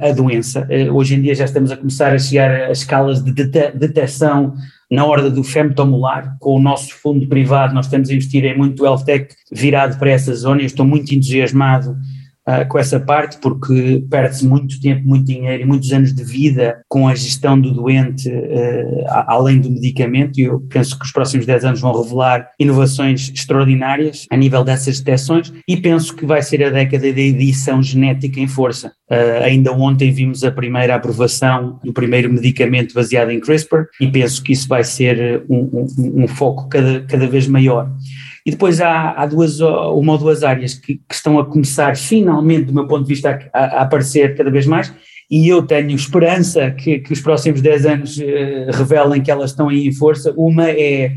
a, 0.00 0.08
a 0.08 0.12
doença. 0.12 0.66
Uh, 0.70 0.94
hoje 0.94 1.16
em 1.16 1.20
dia 1.20 1.34
já 1.34 1.44
estamos 1.44 1.70
a 1.70 1.76
começar 1.76 2.14
a 2.14 2.18
chegar 2.18 2.50
a 2.50 2.72
escalas 2.72 3.22
de 3.22 3.32
detecção 3.32 4.54
na 4.90 5.04
ordem 5.04 5.32
do 5.32 5.42
femtomolar, 5.42 6.36
com 6.38 6.54
o 6.54 6.62
nosso 6.62 6.94
fundo 6.94 7.26
privado, 7.26 7.74
nós 7.74 7.86
estamos 7.86 8.08
a 8.08 8.12
investir 8.12 8.44
em 8.44 8.56
muito 8.56 8.84
health 8.84 9.04
tech 9.04 9.34
virado 9.52 9.98
para 9.98 10.10
essa 10.10 10.34
zona, 10.34 10.62
eu 10.62 10.66
estou 10.66 10.86
muito 10.86 11.14
entusiasmado 11.14 11.96
uh, 12.46 12.66
com 12.68 12.78
essa 12.78 12.98
parte, 13.00 13.38
porque 13.38 14.04
perde-se 14.08 14.46
muito 14.46 14.80
tempo, 14.80 15.06
muito 15.06 15.26
dinheiro 15.26 15.62
e 15.62 15.66
muitos 15.66 15.92
anos 15.92 16.14
de 16.14 16.22
vida 16.22 16.80
com 16.88 17.08
a 17.08 17.14
gestão 17.14 17.60
do 17.60 17.72
doente, 17.72 18.28
uh, 18.28 19.04
além 19.26 19.60
do 19.60 19.70
medicamento, 19.70 20.38
e 20.38 20.44
eu 20.44 20.60
penso 20.60 20.98
que 20.98 21.04
os 21.04 21.12
próximos 21.12 21.44
10 21.44 21.64
anos 21.64 21.80
vão 21.80 22.00
revelar 22.00 22.48
inovações 22.58 23.30
extraordinárias 23.34 24.26
a 24.30 24.36
nível 24.36 24.64
dessas 24.64 25.00
detecções, 25.00 25.52
e 25.68 25.76
penso 25.76 26.14
que 26.14 26.24
vai 26.24 26.42
ser 26.42 26.62
a 26.64 26.70
década 26.70 27.12
da 27.12 27.20
edição 27.20 27.82
genética 27.82 28.40
em 28.40 28.48
força. 28.48 28.92
Uh, 29.10 29.44
ainda 29.44 29.72
ontem 29.72 30.10
vimos 30.10 30.42
a 30.44 30.50
primeira 30.50 30.94
aprovação 30.94 31.78
do 31.84 31.92
primeiro 31.92 32.32
medicamento 32.32 32.94
baseado 32.94 33.30
em 33.30 33.40
CRISPR, 33.40 33.86
e 34.00 34.06
penso 34.06 34.42
que 34.42 34.52
isso 34.52 34.68
vai 34.68 34.84
ser 34.84 35.44
um, 35.48 35.86
um, 35.98 36.24
um 36.24 36.28
foco 36.28 36.68
cada, 36.68 37.00
cada 37.02 37.26
vez 37.26 37.46
maior. 37.46 37.90
E 38.46 38.52
depois 38.52 38.80
há, 38.80 39.10
há 39.10 39.26
duas, 39.26 39.60
uma 39.60 40.12
ou 40.12 40.18
duas 40.18 40.44
áreas 40.44 40.74
que, 40.74 40.94
que, 40.94 41.14
estão 41.14 41.36
a 41.36 41.44
começar 41.44 41.96
finalmente, 41.96 42.66
do 42.66 42.72
meu 42.72 42.86
ponto 42.86 43.02
de 43.02 43.08
vista, 43.08 43.36
a, 43.52 43.58
a 43.58 43.82
aparecer 43.82 44.36
cada 44.36 44.52
vez 44.52 44.66
mais, 44.66 44.94
e 45.28 45.48
eu 45.48 45.62
tenho 45.62 45.90
esperança 45.90 46.70
que, 46.70 47.00
que 47.00 47.12
os 47.12 47.20
próximos 47.20 47.60
10 47.60 47.86
anos 47.86 48.20
eh, 48.20 48.68
revelem 48.72 49.20
que 49.20 49.32
elas 49.32 49.50
estão 49.50 49.68
aí 49.68 49.88
em 49.88 49.92
força. 49.92 50.32
Uma 50.36 50.70
é 50.70 51.12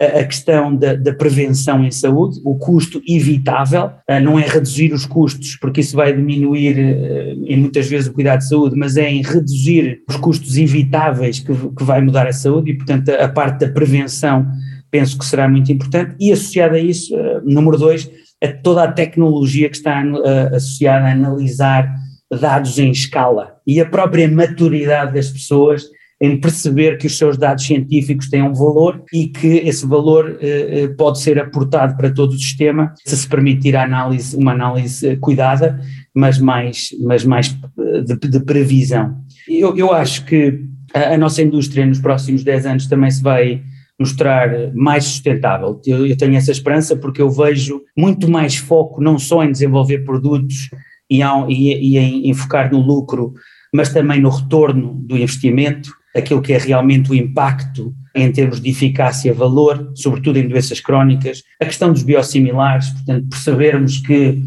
a 0.00 0.22
questão 0.22 0.76
da, 0.76 0.94
da, 0.94 1.12
prevenção 1.12 1.84
em 1.84 1.90
saúde, 1.90 2.40
o 2.44 2.56
custo 2.56 3.02
evitável, 3.08 3.90
eh, 4.06 4.20
não 4.20 4.38
é 4.38 4.46
reduzir 4.46 4.92
os 4.92 5.04
custos, 5.04 5.56
porque 5.56 5.80
isso 5.80 5.96
vai 5.96 6.14
diminuir 6.14 6.78
eh, 6.78 7.34
em 7.46 7.56
muitas 7.56 7.88
vezes 7.88 8.08
o 8.08 8.12
cuidado 8.12 8.38
de 8.38 8.48
saúde, 8.48 8.76
mas 8.76 8.96
é 8.96 9.10
em 9.10 9.22
reduzir 9.22 10.00
os 10.08 10.14
custos 10.14 10.56
evitáveis 10.56 11.40
que, 11.40 11.52
que 11.52 11.82
vai 11.82 12.00
mudar 12.00 12.28
a 12.28 12.32
saúde. 12.32 12.70
E, 12.70 12.74
portanto, 12.74 13.08
a 13.08 13.26
parte 13.26 13.66
da 13.66 13.72
prevenção 13.72 14.46
penso 14.90 15.18
que 15.18 15.24
será 15.24 15.48
muito 15.48 15.70
importante, 15.72 16.14
e 16.18 16.32
associado 16.32 16.74
a 16.74 16.78
isso, 16.78 17.14
uh, 17.14 17.40
número 17.44 17.76
dois, 17.76 18.10
a 18.42 18.48
toda 18.48 18.84
a 18.84 18.92
tecnologia 18.92 19.68
que 19.68 19.76
está 19.76 20.02
uh, 20.02 20.54
associada 20.54 21.06
a 21.06 21.12
analisar 21.12 21.92
dados 22.30 22.78
em 22.78 22.90
escala 22.90 23.56
e 23.66 23.80
a 23.80 23.86
própria 23.86 24.28
maturidade 24.28 25.14
das 25.14 25.30
pessoas 25.30 25.84
em 26.20 26.38
perceber 26.38 26.98
que 26.98 27.06
os 27.06 27.16
seus 27.16 27.38
dados 27.38 27.64
científicos 27.64 28.28
têm 28.28 28.42
um 28.42 28.52
valor 28.52 29.02
e 29.12 29.28
que 29.28 29.58
esse 29.58 29.86
valor 29.86 30.30
uh, 30.36 30.96
pode 30.96 31.20
ser 31.20 31.38
aportado 31.38 31.96
para 31.96 32.10
todo 32.10 32.32
o 32.32 32.38
sistema 32.38 32.92
se 33.04 33.16
se 33.16 33.28
permitir 33.28 33.76
a 33.76 33.84
análise, 33.84 34.36
uma 34.36 34.52
análise 34.52 35.16
cuidada, 35.16 35.80
mas 36.14 36.38
mais, 36.38 36.90
mas 37.00 37.24
mais 37.24 37.56
de, 38.04 38.28
de 38.28 38.40
previsão. 38.40 39.16
Eu, 39.48 39.76
eu 39.76 39.92
acho 39.92 40.24
que 40.24 40.60
a, 40.94 41.14
a 41.14 41.18
nossa 41.18 41.42
indústria 41.42 41.86
nos 41.86 42.00
próximos 42.00 42.44
10 42.44 42.66
anos 42.66 42.86
também 42.86 43.10
se 43.10 43.22
vai 43.22 43.62
mostrar 43.98 44.72
mais 44.74 45.04
sustentável. 45.04 45.80
Eu, 45.84 46.06
eu, 46.06 46.16
tenho 46.16 46.36
essa 46.36 46.52
esperança 46.52 46.94
porque 46.94 47.20
eu 47.20 47.30
vejo 47.30 47.82
muito 47.96 48.30
mais 48.30 48.56
foco 48.56 49.02
não 49.02 49.18
só 49.18 49.42
em 49.42 49.50
desenvolver 49.50 50.04
produtos 50.04 50.70
e, 51.10 51.20
e, 51.20 51.94
e 51.94 51.98
em, 51.98 52.30
em 52.30 52.34
focar 52.34 52.70
no 52.70 52.80
lucro, 52.80 53.34
mas 53.74 53.92
também 53.92 54.20
no 54.20 54.30
retorno 54.30 54.94
do 54.94 55.16
investimento, 55.16 55.90
aquilo 56.16 56.40
que 56.40 56.52
é 56.52 56.58
realmente 56.58 57.10
o 57.10 57.14
impacto 57.14 57.92
em 58.14 58.30
termos 58.32 58.60
de 58.60 58.70
eficácia, 58.70 59.32
valor, 59.34 59.92
sobretudo 59.94 60.38
em 60.38 60.48
doenças 60.48 60.80
crónicas, 60.80 61.42
a 61.60 61.64
questão 61.64 61.92
dos 61.92 62.02
biosimilares, 62.02 62.90
portanto, 62.90 63.28
percebermos 63.28 63.98
que 63.98 64.42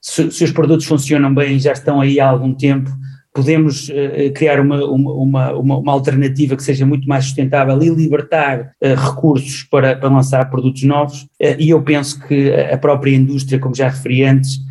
se, 0.00 0.30
se 0.30 0.44
os 0.44 0.52
produtos 0.52 0.86
funcionam 0.86 1.34
bem 1.34 1.58
já 1.58 1.72
estão 1.72 2.00
aí 2.00 2.20
há 2.20 2.28
algum 2.28 2.54
tempo, 2.54 2.90
podemos 3.38 3.88
uh, 3.88 4.32
criar 4.34 4.58
uma, 4.58 4.84
uma, 4.84 5.52
uma, 5.52 5.78
uma, 5.78 5.92
alternativa 5.92 6.56
que 6.56 6.62
seja 6.62 6.84
muito 6.84 7.06
mais 7.06 7.26
sustentável 7.26 7.80
e 7.80 7.88
libertar 7.88 8.72
uh, 8.82 8.94
recursos 8.96 9.62
para, 9.62 9.94
para 9.94 10.08
lançar 10.08 10.50
produtos 10.50 10.82
novos. 10.82 11.22
Uh, 11.40 11.54
e 11.56 11.70
eu 11.70 11.80
penso 11.80 12.18
que 12.26 12.52
a 12.52 12.76
própria 12.76 13.14
indústria, 13.14 13.60
como 13.60 13.76
já 13.76 13.88
referi 13.88 14.24
antes, 14.24 14.66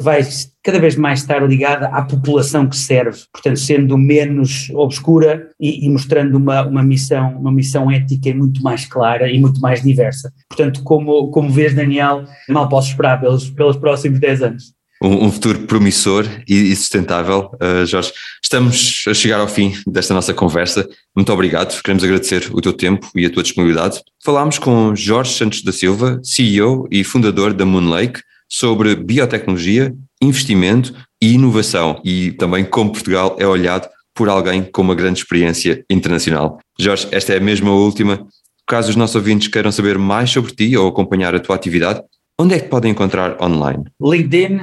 vai 0.00 0.22
cada 0.64 0.78
vez 0.78 0.96
mais 0.96 1.20
estar 1.20 1.46
ligada 1.46 1.88
à 1.88 2.00
população 2.00 2.66
que 2.66 2.76
serve, 2.78 3.18
portanto, 3.30 3.58
sendo 3.58 3.98
menos 3.98 4.70
obscura 4.70 5.50
e, 5.60 5.84
e 5.84 5.90
mostrando 5.90 6.36
uma, 6.36 6.66
uma, 6.66 6.82
missão, 6.82 7.36
uma 7.38 7.52
missão 7.52 7.90
ética 7.90 8.34
muito 8.34 8.62
mais 8.62 8.86
clara 8.86 9.30
e 9.30 9.38
muito 9.38 9.60
mais 9.60 9.82
diversa. 9.82 10.32
Portanto, 10.48 10.82
como, 10.82 11.30
como 11.30 11.50
vês, 11.50 11.74
Daniel, 11.74 12.24
mal 12.48 12.70
posso 12.70 12.88
esperar 12.88 13.20
pelos, 13.20 13.50
pelos 13.50 13.76
próximos 13.76 14.18
10 14.18 14.42
anos 14.42 14.76
um, 15.02 15.26
um, 15.26 15.32
futuro 15.32 15.60
promissor 15.60 16.26
e, 16.48 16.54
e 16.54 16.76
sustentável. 16.76 17.50
Uh, 17.54 17.86
Jorge, 17.86 18.12
estamos 18.42 19.04
a 19.08 19.14
chegar 19.14 19.40
ao 19.40 19.48
fim 19.48 19.74
desta 19.86 20.14
nossa 20.14 20.32
conversa. 20.32 20.88
Muito 21.14 21.32
obrigado, 21.32 21.80
queremos 21.82 22.02
agradecer 22.04 22.48
o 22.52 22.60
teu 22.60 22.72
tempo 22.72 23.10
e 23.14 23.26
a 23.26 23.30
tua 23.30 23.42
disponibilidade. 23.42 24.00
Falámos 24.24 24.58
com 24.58 24.94
Jorge 24.94 25.34
Santos 25.34 25.62
da 25.62 25.72
Silva, 25.72 26.20
CEO 26.22 26.88
e 26.90 27.04
fundador 27.04 27.52
da 27.52 27.64
Moonlake, 27.64 28.20
sobre 28.48 28.94
biotecnologia, 28.94 29.94
investimento 30.22 30.94
e 31.20 31.32
inovação 31.32 32.00
e 32.04 32.32
também 32.32 32.64
como 32.64 32.92
Portugal 32.92 33.36
é 33.38 33.46
olhado 33.46 33.88
por 34.14 34.28
alguém 34.28 34.62
com 34.62 34.82
uma 34.82 34.94
grande 34.94 35.20
experiência 35.20 35.84
internacional. 35.90 36.58
Jorge, 36.78 37.06
esta 37.12 37.34
é 37.34 37.38
a 37.38 37.70
última. 37.70 38.26
Caso 38.66 38.90
os 38.90 38.96
nossos 38.96 39.14
ouvintes 39.14 39.48
queiram 39.48 39.70
saber 39.70 39.98
mais 39.98 40.30
sobre 40.30 40.52
ti 40.52 40.76
ou 40.76 40.88
acompanhar 40.88 41.34
a 41.34 41.40
tua 41.40 41.54
atividade, 41.54 42.02
onde 42.38 42.54
é 42.54 42.60
que 42.60 42.68
podem 42.68 42.90
encontrar 42.90 43.40
online? 43.40 43.84
LinkedIn, 44.00 44.60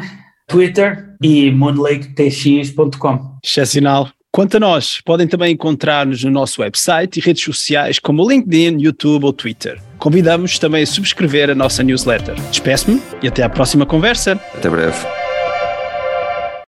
Twitter 0.53 1.15
e 1.19 1.49
moonlaketx.com. 1.49 3.37
Excepcional. 3.43 4.09
Quanto 4.31 4.57
a 4.57 4.59
nós, 4.59 5.01
podem 5.01 5.27
também 5.27 5.53
encontrar-nos 5.53 6.23
no 6.23 6.29
nosso 6.29 6.61
website 6.61 7.19
e 7.19 7.23
redes 7.23 7.43
sociais 7.43 7.97
como 7.97 8.27
LinkedIn, 8.27 8.79
YouTube 8.79 9.25
ou 9.25 9.33
Twitter. 9.33 9.81
Convidamos 9.97 10.59
também 10.59 10.83
a 10.83 10.87
subscrever 10.87 11.49
a 11.49 11.55
nossa 11.55 11.81
newsletter. 11.81 12.35
Despeço-me 12.51 13.01
e 13.23 13.27
até 13.27 13.41
à 13.41 13.49
próxima 13.49 13.83
conversa. 13.83 14.39
Até 14.53 14.69
breve. 14.69 15.22